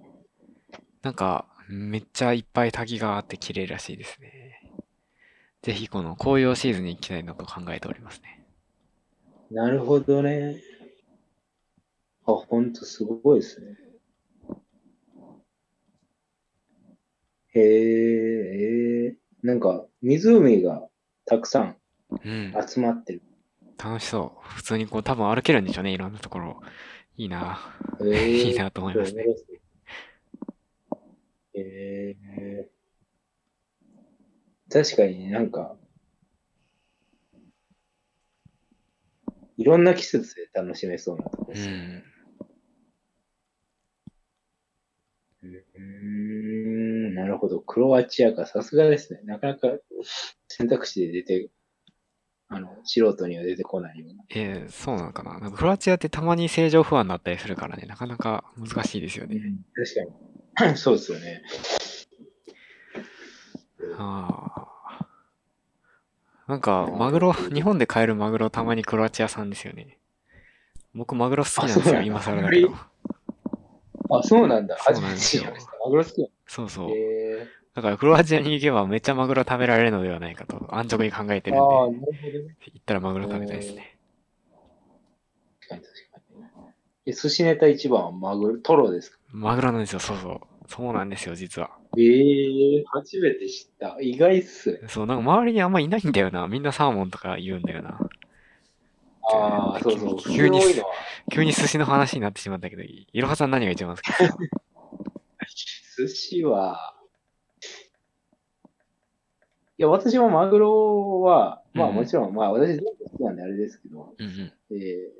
[1.03, 4.73] なんか、めっちゃいっぱい滝があって綺麗らしいですね。
[5.63, 8.45] ぜひこの紅葉シーズンに行きたいなと考えておりますね。
[9.51, 10.57] なるほどね。
[12.27, 13.77] あ、ほんとすごいですね。
[17.53, 20.89] へえ、へえ、なんか湖が
[21.25, 21.77] たくさん
[22.25, 22.55] うん。
[22.67, 23.23] 集まってる。
[23.83, 24.49] 楽しそう。
[24.49, 26.61] 普通にこう多分歩けるんでしょうね、いろんなところ。
[27.21, 27.59] いいな。
[28.01, 29.27] へえ いいなと思いますね。
[31.53, 32.71] へえ、
[34.71, 35.77] 確かになんか、
[39.59, 41.77] いろんな季節で楽しめそうなとこうですね。
[41.77, 42.05] ん。
[45.43, 45.81] うー
[47.11, 47.61] ん、なるほど。
[47.61, 48.47] クロアチアか。
[48.47, 49.21] さすがですね。
[49.25, 49.68] なかなか
[50.49, 51.51] 選択肢で出て、
[52.53, 54.25] あの、素人には出てこないような。
[54.35, 55.39] えーそうなのかな。
[55.39, 59.41] なんかクロアチアってたまに正常不安になったりするからね、なかなか難しいですよね。
[59.75, 59.95] 確
[60.57, 60.77] かに。
[60.77, 61.43] そうですよね。
[63.97, 65.07] はあ。
[66.49, 69.99] なんか、マグロ、日本で買えるマグロたまにクロアチア産ですよね。
[70.93, 72.75] 僕マグロ好きなんですよ、今更だけど。
[74.11, 74.77] あ、そうなんだ。
[74.77, 75.73] そう初めなんですよて知りました。
[75.85, 76.97] マグロ好きなそうそうの。。
[76.97, 82.57] へだからクロアチアに行けばめっちゃマグロ食べられるのではないかと安直に考えてるんで、ああ、行なるほどね。
[82.79, 83.97] ったらマグロ食べたいですね。
[85.61, 86.18] 確かに確か
[86.66, 86.73] に。
[87.07, 89.18] え、寿司ネタ一番はマグロ、トロですか？
[89.33, 90.41] マグロなんですよ、そうそう。
[90.68, 91.71] そうなんですよ、実は。
[91.99, 92.03] え
[92.79, 93.97] え初めて知った。
[94.01, 94.89] 意外っすね。
[94.89, 96.47] そう、なんか周りにあんまいないんだよな。
[96.49, 97.99] みんなサーモンとか言うんだよな。
[99.23, 100.18] ああ、そうそう。
[100.18, 100.89] 急に多いのは
[101.33, 104.37] 急に寿司の話になってしまったけど、いろはさん何が一番好きですか？
[105.97, 107.00] 寿司は、い
[109.83, 115.11] や、私もマグロは、まあうんもちろん、まあ私全部好きなんであれですけど、うんえー、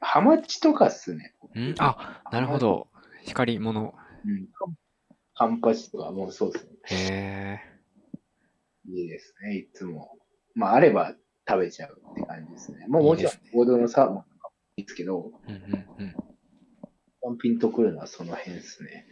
[0.00, 1.34] ハマチとかっすね。
[1.54, 1.70] うん？
[1.70, 2.88] んあ、なるほど。
[3.24, 3.94] 光り物。
[4.24, 4.48] うん。
[5.34, 6.72] カンパチとかもうそうですね。
[6.84, 7.60] へ
[8.86, 8.90] え。
[8.90, 10.18] いいですね、いつも。
[10.54, 11.14] まああれば
[11.48, 12.86] 食べちゃうって感じですね。
[12.88, 15.62] もうもちろん王道のサーモンとかもいいですけど、うんうん
[15.98, 16.14] うん。
[17.22, 19.06] ワンピンとくるのはその辺ですね。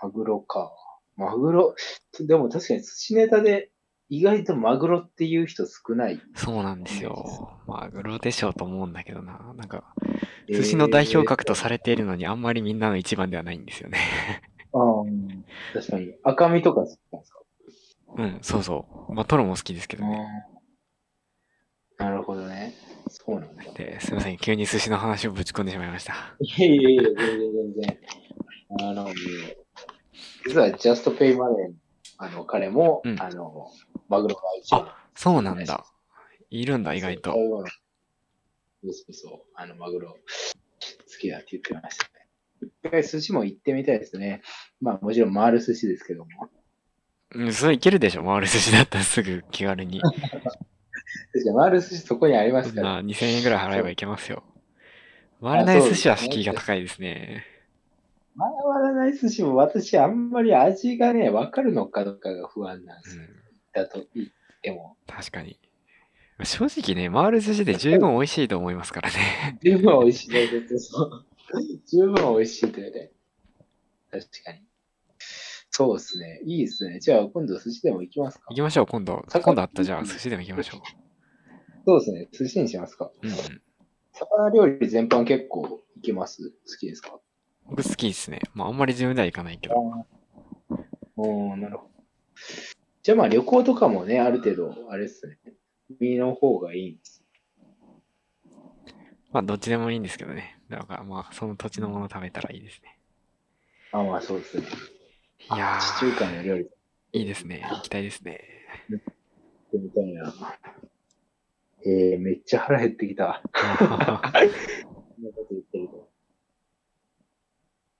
[0.00, 0.72] マグロか。
[1.18, 1.74] マグロ、
[2.20, 3.70] でも確かに寿司ネタで
[4.08, 6.20] 意外とマグロっていう人少ない。
[6.34, 7.58] そうなんですよ。
[7.66, 9.52] マグロでしょうと思うんだけどな。
[9.56, 9.92] なんか、
[10.48, 13.98] 寿司の代表格とされているのにあんまりみんなの一番ではないんですよね。
[14.72, 15.04] ああ、
[15.74, 16.14] 確かに。
[16.22, 17.40] 赤身とか好きなんですか？
[18.16, 19.12] うん、そうそう。
[19.12, 20.24] まあ、トロも好きですけどね。
[21.98, 22.74] なるほどね。
[23.08, 23.64] そうなんだ。
[23.72, 24.36] で、すいません。
[24.36, 26.14] 急に寿司の話をぶち込んでしまいました。
[26.40, 27.98] いやいやいや、全然全然。
[28.88, 29.08] あの、
[30.48, 31.74] 実はジャストペイマネーの
[32.20, 33.68] あの彼も、うんあの、
[34.08, 34.88] マグロが一番。
[35.14, 35.84] そうなんだ。
[36.50, 37.32] いるんだ、意外と。
[37.32, 37.64] そ
[39.08, 39.40] うそう。
[39.54, 40.16] あの、マグロ好
[41.20, 42.10] きだって言ってましたね。
[42.62, 44.42] 一回寿司も行ってみたいですね。
[44.80, 46.48] まあもちろん回る寿司ですけども。
[47.34, 48.24] うん、それいけるでしょ。
[48.24, 50.00] 回る寿司だったらすぐ気軽に。
[50.02, 50.38] 確か
[51.44, 52.96] に回る寿司そこにありますから。
[52.96, 54.42] そんな2000円ぐらい払えばいけますよ。
[55.40, 57.44] 回らない寿司は敷居が高いですね。
[58.38, 63.22] 回らない寿司も私あんまり味がね、わかるのかどうかが不安なんですよ。
[63.24, 63.28] うん、
[63.72, 64.28] だと言っ
[64.62, 64.96] ても。
[65.06, 65.58] 確かに。
[66.44, 69.58] 正直ね、回る寿司で十分美味しいと思いますからね。
[69.62, 70.46] 十分美味しいで
[70.78, 70.92] す。
[71.90, 73.10] 十分美味しいというね。
[74.10, 74.62] 確かに。
[75.70, 76.40] そうですね。
[76.44, 77.00] いいですね。
[77.00, 79.24] じゃあ今度寿司でも行きますか行きましょう、今度。
[79.28, 80.82] 魚今度あったじゃあ寿司でも行きましょ
[81.84, 82.28] そうですね。
[82.32, 83.06] 寿司にしますか。
[83.06, 83.26] う。
[83.26, 83.36] うん、うん。
[84.12, 86.50] 魚料理全般結構いけます？
[86.50, 87.18] 好きですか？
[87.68, 88.40] 僕好きですね。
[88.54, 89.74] まああんまり自分では行かないけど。
[91.16, 91.90] おー、なるほど。
[93.02, 95.38] じゃあまあ旅行とかもね、ある程度、あれですね。
[96.00, 97.22] 海の方がいいんです。
[99.32, 100.58] まあどっちでもいいんですけどね。
[100.68, 102.98] だからまあその土地のもの食べたらいいですね。
[103.92, 104.64] あ、まあそうですね。
[105.54, 107.66] いや地中海の料理行っー、いいですね。
[107.70, 108.58] 行きたいですね。
[109.70, 110.34] てみたいな。
[111.84, 113.42] えー、めっちゃ腹減ってきた。
[113.52, 114.20] こんな
[115.32, 115.97] こと言ってると。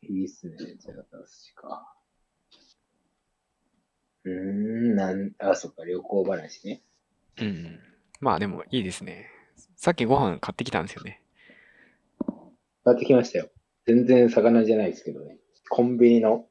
[0.08, 0.56] いいっすね。
[0.56, 1.94] じゃあ、寿司か。
[4.24, 6.82] うーん、なん、あ、そっか、旅行話ね。
[7.40, 7.80] うんうん。
[8.20, 9.30] まあでもいいですね。
[9.76, 11.22] さっきご飯買ってきたんですよね。
[12.84, 13.48] 買ってきましたよ。
[13.86, 15.38] 全然魚じゃないですけどね。
[15.68, 16.46] コンビニの。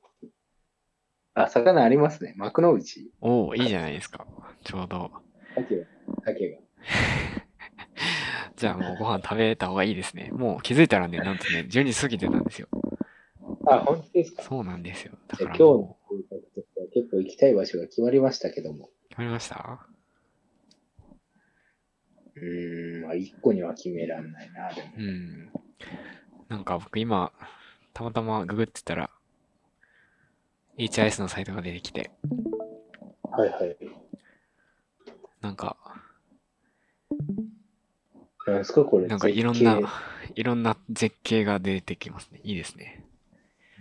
[1.34, 2.34] あ、魚ありますね。
[2.38, 3.12] 幕の内。
[3.22, 4.26] おおいいじゃないですか。
[4.64, 5.12] ちょうど。
[5.56, 5.86] 鮭が。
[6.26, 6.58] 鮭が。
[8.56, 10.30] じゃあもうご飯食べた方がいいですね。
[10.32, 12.68] もう気づいたらね、なんとね、 12時過ぎてたんですよ。
[13.70, 14.44] あ、本当ですか？
[14.44, 15.18] そうなんですよ。
[15.28, 15.98] だから今日の
[16.94, 18.86] 結構行きたい場所が決まりましたけども。
[18.86, 19.88] う、決まりました？
[22.36, 24.88] うーん、まあ、一個には決めらんないな、でも。
[24.98, 25.52] うん。
[26.50, 27.32] なんか僕今、
[27.94, 29.10] たまたまググってたら、
[30.78, 32.12] HIS のサイトが出てきて、
[33.24, 33.78] はいはい。
[35.42, 35.76] なんか、
[38.46, 39.08] なんですか、これ？
[39.08, 39.82] なんかいろんな、
[40.36, 42.40] いろんな絶景が出てきますね。
[42.44, 43.04] いいですね。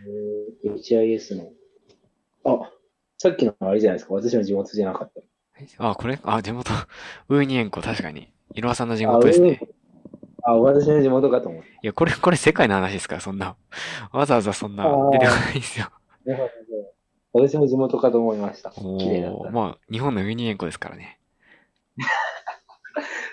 [0.07, 1.51] えー HIS の。
[2.45, 2.71] あ、
[3.19, 4.15] さっきのあれじゃないですか。
[4.15, 5.21] 私の地元じゃなかった。
[5.91, 6.19] あ、これ？
[6.23, 6.71] あ、地元、
[7.29, 8.33] ウーニエンコ、確かに。
[8.55, 9.61] いろはさんの地元ですね。
[10.45, 13.17] あ、私の地元かと思っいや、これ、これ世界の話ですか？
[13.17, 13.57] ら、そんな。
[14.13, 15.87] わざわざそんな出てこないですよ。
[15.87, 16.33] た。
[17.33, 18.73] 私の地元かと思いました。
[18.77, 19.49] お綺麗だった。
[19.49, 21.19] ーまあ、日本のウーニエンコですからね。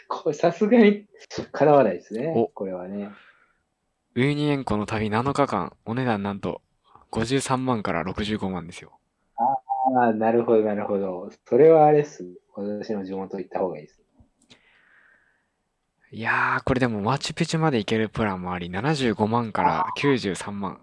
[0.10, 1.06] これさすがに
[1.52, 2.48] 叶わないですねお。
[2.48, 3.12] これはね。
[4.16, 6.62] ウーニエンコの旅7日間、お値段なんと
[7.14, 9.00] 53万から65万ですよ。
[9.38, 11.30] ああ、なるほど、なるほど。
[11.46, 12.26] それはあれっす。
[12.56, 14.02] 私の地元行った方がいいです。
[16.12, 20.80] いやー、これでもマチュピチュまで行けるプランもあり、75万から93万。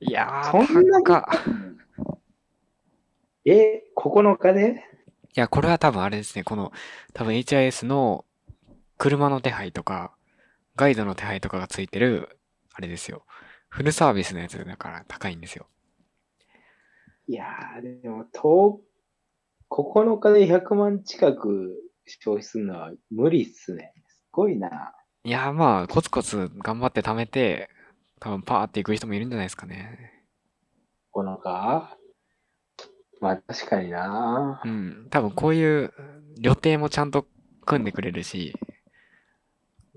[0.00, 0.90] いやー、そんなに？
[0.90, 1.22] 高っ。
[3.44, 4.84] え、9日で？
[5.36, 6.72] いや、これは多分あれですね、この、
[7.14, 8.24] 多分 HIS の
[8.98, 10.12] 車の手配とか、
[10.74, 12.40] ガイドの手配とかがついてる、
[12.74, 13.24] あれですよ。
[13.70, 15.66] フルサービスのやつだから高いんですよ。
[17.26, 18.80] いやー、でも、10
[19.70, 23.94] 9日で100万近く消費するのは無理っすね。
[24.08, 24.92] すごいな。
[25.22, 27.70] いやーまあ、コツコツ頑張って貯めて、
[28.18, 30.24] 多分パーっていく人もいるんじゃないですかね。
[31.14, 31.96] 9日
[33.20, 34.68] まあ確かになう。
[34.68, 35.06] ん。
[35.10, 35.92] 多分こういう
[36.38, 37.26] 旅程もちゃんと
[37.64, 38.54] 組んでくれるし、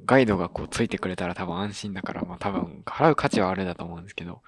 [0.06, 4.42] ガイドがこうついてくれたら多分安心だから、まあ多分払う価値はあるんだと思うんですけど、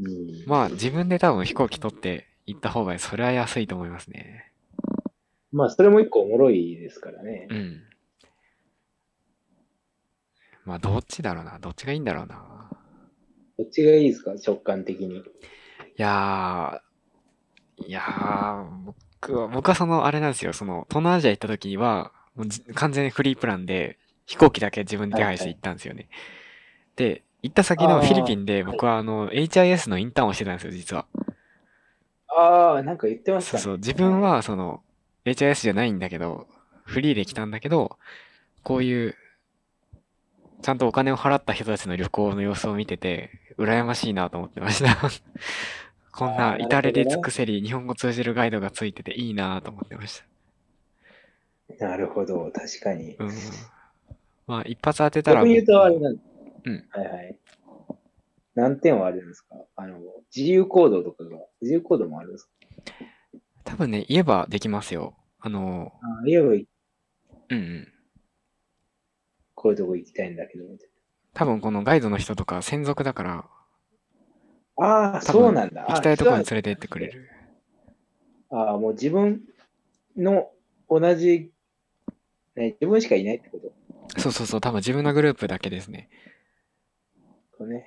[0.00, 4.52] うん、まあ自分で多分飛行機取って行った方がそれは安いと思いますね。
[5.52, 7.54] まあそれも一個おもろいですからねう。
[7.54, 7.82] ん。
[10.64, 11.58] まあどっちだろうな。
[11.58, 12.70] どっちがいいんだろうな。
[13.56, 14.32] どっちがいいですか？
[14.32, 15.16] 直感的に。
[15.18, 15.22] い
[15.96, 26.08] やー、いやー、僕は、僕はその、あれなんですよ、その、東南アジア行った時は、もうじ完全にフリープランで、飛行機だけ自分で手配して行ったんですよね。
[26.96, 31.06] で、行った先のフィリピンで、僕はあの、HIS のインターンをしてたんですよ、実は。
[32.28, 33.62] ああ、なんか言ってましたね。
[33.62, 34.82] そうそう、自分は、その、
[35.24, 36.48] HIS じゃないんだけど、
[36.84, 37.98] フリーで来たんだけど、
[38.62, 39.16] こういう、
[40.62, 44.96] ちゃんとお金を払った人たちの旅行の様子を見てて、羨ましいなと思ってました。
[46.12, 50.22] こんな至れり尽くせり日本語通じるガイドがついてていいなと思ってまし
[51.78, 51.86] た。
[51.86, 53.16] なるほど、確かに。
[53.16, 53.28] うん。
[54.46, 56.16] まあ、一発当てたら逆に言うとあれなん
[56.64, 56.88] うん。
[56.90, 57.38] はいはい。
[58.54, 59.56] 何点はあるんですか？
[59.76, 59.98] あの、
[60.34, 62.50] 自由行動とかが、自由行動もあるんですか？
[63.64, 65.14] 多分ね、言えばできますよ。
[65.40, 66.68] あの、ああ、言えばいい
[67.50, 67.88] うんうん。
[69.54, 70.88] こういうとこ行きたいんだけど、みたい
[71.34, 73.44] 多分このガイドの人とか専属だから、
[74.78, 74.86] な。
[74.86, 75.86] ああ、そうなんだ。
[75.88, 77.28] 行きたいところにあ連れて行ってくれる。
[78.50, 79.42] ああ、もう自分
[80.16, 80.50] の
[80.88, 81.52] 同じ、
[82.54, 83.75] ね、自分しかいないってこと？
[84.18, 86.08] そうそうそう、多分自分のグループだけですね。
[87.56, 87.86] こうね。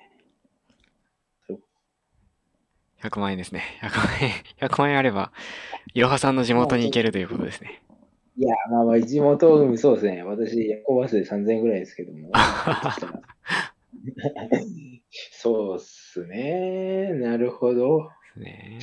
[3.01, 3.63] 100万円ですね。
[3.81, 4.31] 100万円。
[4.69, 5.31] 100万円あれば、
[5.93, 7.81] いろはさんの地元に行けるということですね。
[8.37, 10.23] いや、まあまあ、地元、うんそうですね。
[10.23, 12.31] 私、夜行バスで3000円ぐらいですけども。
[15.31, 17.11] そうっすね。
[17.13, 18.11] なるほど。
[18.37, 18.79] ね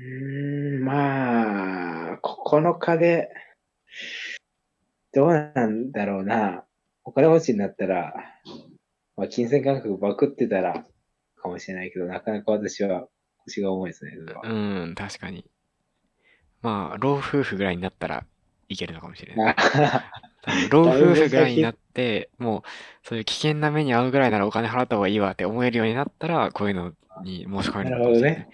[0.00, 3.30] うーん、まあ、9日で、
[5.14, 6.64] どうなんだろうな。
[7.04, 8.12] お金持ちになったら、
[9.16, 10.84] まあ、金銭感覚バクってたら、
[11.36, 13.08] かもしれないけど、なかなか私は
[13.44, 14.12] 腰が重いですね。
[14.44, 15.44] うん、確かに。
[16.60, 18.24] まあ、老夫婦ぐらいになったら
[18.68, 19.56] いけるのかもしれない。
[20.70, 22.62] 老夫婦ぐらいになって、もう、
[23.02, 26.92] そういう危険な目に遭うぐらいならお金払った方がいいわって思えるようにななったら、こういうの
[27.22, 28.20] に申し込めるない。
[28.20, 28.48] なる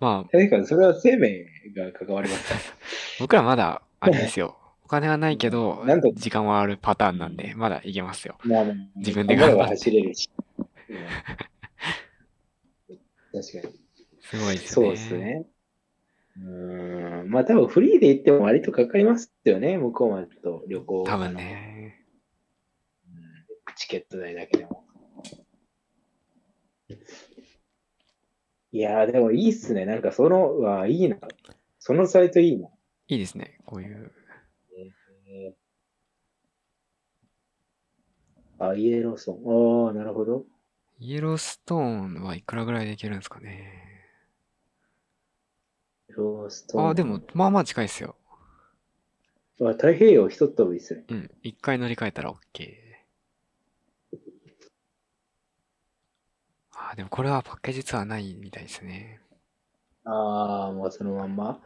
[0.00, 1.44] まあ、確かに、それは生命
[1.76, 2.74] が関わります。
[3.18, 4.57] 僕らまだ、あれですよ。
[4.88, 8.38] お金はないけどなんと、時間はあるパターンなんで、まだいけますよ。
[8.96, 10.30] 自分で頑張って走れるし。
[10.56, 10.66] う ん
[13.38, 13.74] 確かに。
[14.22, 14.68] すごいですね。
[14.68, 15.46] そうですね。
[16.38, 17.28] うーん。
[17.28, 19.76] まあ多分フリーで行っても割とかかりますよね。
[19.76, 21.04] 向こうまでと旅行。
[21.04, 22.06] 多分ね。
[23.76, 24.86] チケット代だけでも。
[28.72, 29.84] いやーでもいいっすね。
[29.84, 31.18] なんかその、はいいな。
[31.78, 32.68] そのサイトいいな。
[33.08, 33.58] いいですね。
[33.66, 34.12] こういう。
[35.30, 35.68] えー
[38.58, 39.86] あ、イエローソン。
[39.86, 40.44] ああ、なるほど。
[40.98, 43.72] イエローストーンはいくらぐらいで行けるんですかね。
[46.08, 46.86] イエローストーン。
[46.86, 48.16] ああ、でも、まあまあ近いですよ。
[49.60, 51.04] あ、太平洋一飛びですね。
[51.08, 51.30] うん。
[51.42, 52.38] 一回乗り換えたら OK。
[56.72, 59.20] ああ、でもこれはパッケージツアーないみたいですね。
[60.04, 61.60] ああ、もうそのまんま。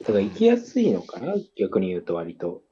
[0.00, 1.34] だから行きやすいのかな？
[1.56, 2.62] 逆に言うと割と。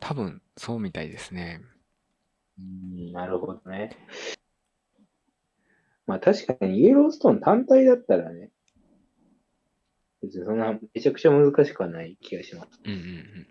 [0.00, 1.62] 多分、そうみたいですね。
[2.58, 3.96] うん、なるほどね。
[6.06, 8.50] まあ確かにイエローストーン単体だったらね、
[10.22, 12.80] 別にそんなめちゃくちゃ難しくはない気がします。
[12.84, 13.46] うんうんうん。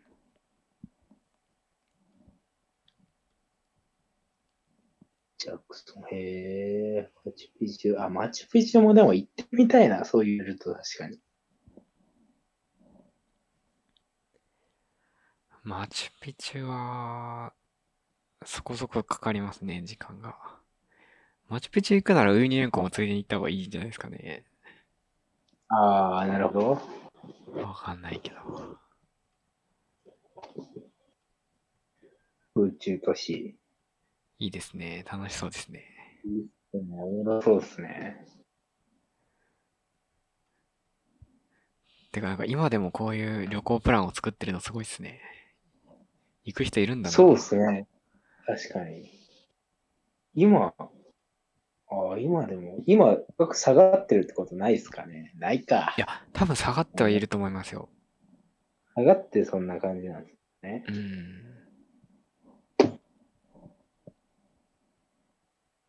[5.38, 11.20] ジャクソン、へえ、マチュピチュ、あ、マチュピチュもでも行ってみたいな、そういうルート確かに。
[15.64, 17.54] マチュピチュは、
[18.46, 20.36] そこそこかかりますね、時間が。
[21.50, 24.46] マチュピチュ行くならウユニ塩湖もついでに行った方がいいんじゃないですかね。
[25.70, 26.80] ああ、なるほ
[27.54, 27.62] ど。
[27.62, 28.78] わかんないけど。
[32.56, 33.58] 宇宙都市。
[34.40, 35.04] いいですね。
[35.10, 35.84] 楽しそうですね。
[36.26, 37.42] いいっすね。
[37.44, 38.26] そうですね。
[42.12, 45.22] てか、なんか今でもこういう旅行プランを作ってるのすごいですね。
[46.44, 47.14] 行く人いるんだな。
[47.14, 47.88] そうですね。
[48.48, 49.12] 確かに。
[50.34, 50.90] 今、あ
[52.14, 53.18] あ、今でも、今、
[53.54, 56.02] 下がってるってことないですかねないかい。
[56.02, 57.90] や、多分下がってはいると思いますよ。
[58.96, 60.86] 下がってそんな感じなんですね。
[60.88, 61.44] うん。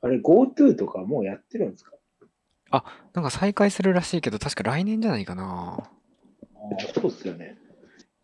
[0.01, 1.93] あれ、GoTo とかもうやってるんですか？
[3.15, 5.79] なんか再開するらしいけど、確か来年じゃないかな。
[5.79, 5.91] あ
[6.77, 7.57] あ、そうっすよね。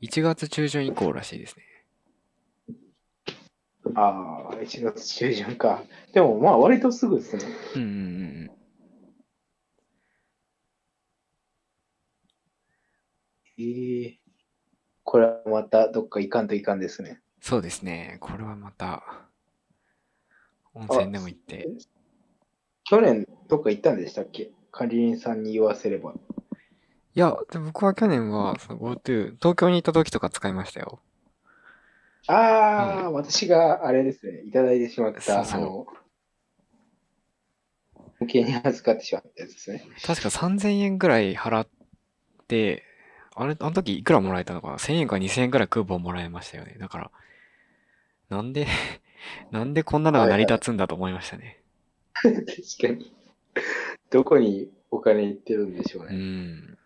[0.03, 1.65] 1月中旬以降らしいですね。
[3.95, 5.85] ああ、1月中旬か。
[6.13, 7.45] でも、まあ、割とすぐですね。
[7.77, 8.01] うんうんうんう
[8.47, 8.51] ん。
[13.57, 14.19] ええ
[15.05, 17.21] これはまたどっか行かんといかんですね。
[17.41, 18.17] そうですね。
[18.21, 19.29] これはまた、
[20.73, 21.69] 温泉でも行って。
[22.85, 24.51] 去年どっか行ったんでしたっけ？
[24.73, 26.15] 管理人さんに言わせれば。
[26.15, 26.17] い
[27.21, 31.01] や、で僕は去年は、その GoTo、東京に行った時とか使いましたよ。
[32.27, 35.87] ああ、私があれですね、いただいてしまった、そうあの、
[38.19, 39.85] 保険に預かってしまったやつですね。
[40.05, 41.69] 確か3000円ぐらい払っ
[42.49, 42.83] て、
[43.35, 46.77] あれ、あの時いくらもらえたのかな ?1000 円か2000円ぐらいクーポンもらえましたよね。
[46.79, 47.11] だから、
[48.31, 48.67] なんで、
[49.51, 51.61] なんでこんなのが成り立つんだと思いましたね。
[52.23, 52.35] 確
[52.81, 53.13] かに。
[54.11, 56.17] どこにお金行ってるんでしょううね。
[56.17, 56.79] ん。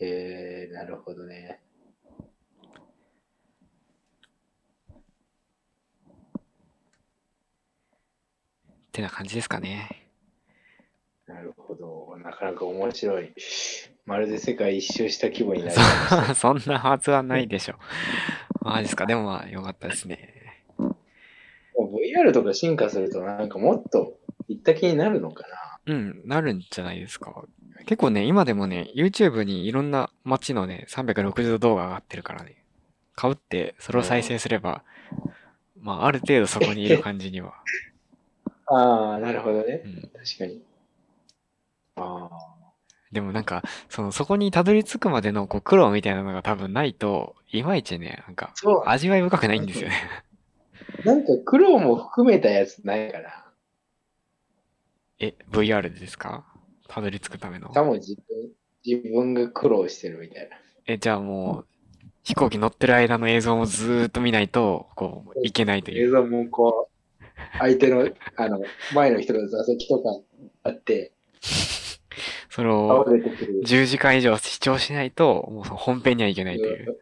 [0.00, 1.61] えー、なるほどね。
[8.92, 10.10] ってな感じですかね。
[11.26, 12.18] なるほど。
[12.18, 13.32] なかなか面白い。
[14.04, 16.34] まるで世界一周した規模になりま。
[16.34, 17.76] そ そんなはずはないでしょ。
[18.60, 19.06] マジですか。
[19.06, 20.68] でもまあ、よかったですね。
[21.74, 24.18] VR とか進化するとなんかもっと
[24.48, 25.44] 行った気になるのか
[25.86, 27.44] なうん、なるんじゃないですか。
[27.86, 32.62] 結構ね、今でもね、YouTube にいろんな街のね、360度動画が上がってるからね。
[33.14, 34.84] 買うって、それを再生すれば、
[35.80, 37.54] まあ、ある程度そこにいる感じには。
[38.66, 39.88] ああ、なるほどねう。
[39.88, 39.94] ん。
[40.02, 40.62] 確かに。
[41.96, 42.30] ああ。
[43.12, 48.54] でもなんか、その、そこにたどり着くまでのこう苦労みたいなのが多分ないと、いまいちね、なんか。
[48.86, 49.94] 味わい深くないんですよね。
[51.04, 53.44] なんか苦労も含めたやつないかな。
[55.18, 56.44] え、VR でですか？
[56.88, 57.68] たどり着くための。
[57.68, 58.22] 多分自分、
[58.84, 60.56] 自分が苦労してるみたいな。
[60.86, 61.66] え、じゃあもう、
[62.24, 66.08] 飛行機乗ってる間の映像もずーっと見ないと、こう、いけないという。
[66.08, 66.91] 映像もこう、
[67.58, 68.60] 相手の、あの、
[68.94, 70.20] 前の人の座席とか
[70.64, 71.12] あって、
[72.50, 73.62] それを倒れてくる。
[73.64, 76.98] 10時間以上視聴しないと、もうその本編にはいけないという。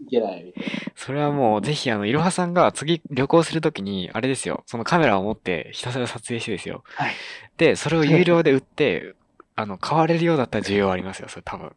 [0.00, 0.64] いけないみたい
[0.96, 6.82] それはもう、ぜひ、あの、いろはさんが次旅行するときに、あれですよ、そのカメラを持ってひたすら撮影してですよ。
[6.84, 7.12] はい
[7.60, 9.14] で、それを有料で売って、
[9.54, 11.72] あの、買われるようだったら需要ありますよ、それ多分。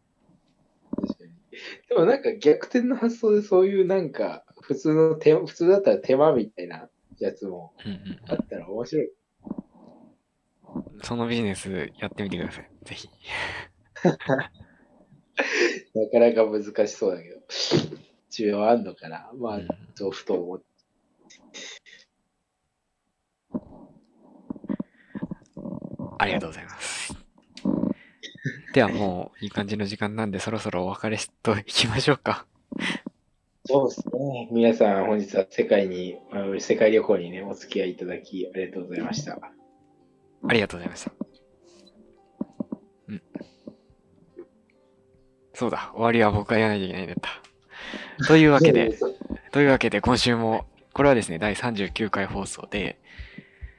[1.90, 6.88] でもなんか逆転の発想でそういうなんか、普通の手、普通だったら手間みたいな
[7.18, 7.72] やつも
[8.28, 9.06] あったら面白い。
[9.06, 9.14] うん。
[11.02, 12.70] そのビジネスやってみてください。
[12.84, 13.08] ぜひ。
[15.94, 17.40] なかなか難しそうだけど。
[18.30, 20.64] 需要あんのかなまあうん、そう、ふと思って。
[26.18, 27.14] ありがとうございます。
[28.72, 32.46] ではもう、いい感じの時間なんで、そろそろお別れしといきましょうか。
[33.66, 34.48] そうですね。
[34.52, 39.38] 皆さん、本日は世界に、あ世界旅行にね、お付き合いいただき、ありがとうございました。
[40.46, 41.12] ありがとうございました。
[43.08, 43.22] うん。
[45.54, 47.16] そうだ、終わりは僕がやらないといけないんだっ
[48.18, 48.26] た。
[48.26, 48.98] というわけで、
[49.50, 52.98] というわけで今週も、これはですね、第39回放送で、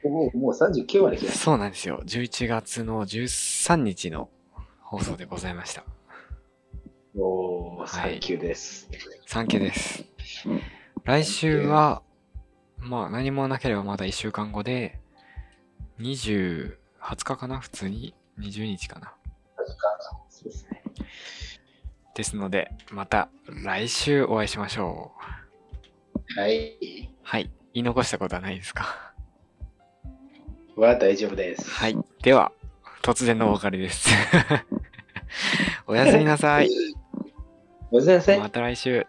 [0.04, 1.32] もう、もう39まで来た。
[1.32, 2.02] そうなんですよ。
[2.04, 4.30] 11月の13日の
[4.82, 5.84] 放送でございました。
[7.18, 8.90] おー、はいサンキューです。
[9.26, 10.04] サンキューです。
[11.04, 12.02] 来週は、
[12.78, 15.00] まあ何もなければまだ1週間後で、
[16.00, 17.60] 20、20日かな？
[17.60, 19.14] 普通に？20日かな？
[20.30, 20.84] そうですね。
[22.16, 25.14] ですので、また来週お会いしましょ
[26.36, 26.40] う。
[26.40, 27.10] はい。
[27.24, 27.50] はい。
[27.74, 29.14] 言い残したことはないですか？
[30.76, 31.70] は大丈夫です。
[31.70, 31.98] はい。
[32.22, 32.52] では、
[33.02, 34.10] 突然のお別れです。
[35.88, 36.70] おやすみなさい。
[37.96, 38.40] ごめんなさい。
[38.40, 39.08] また来週。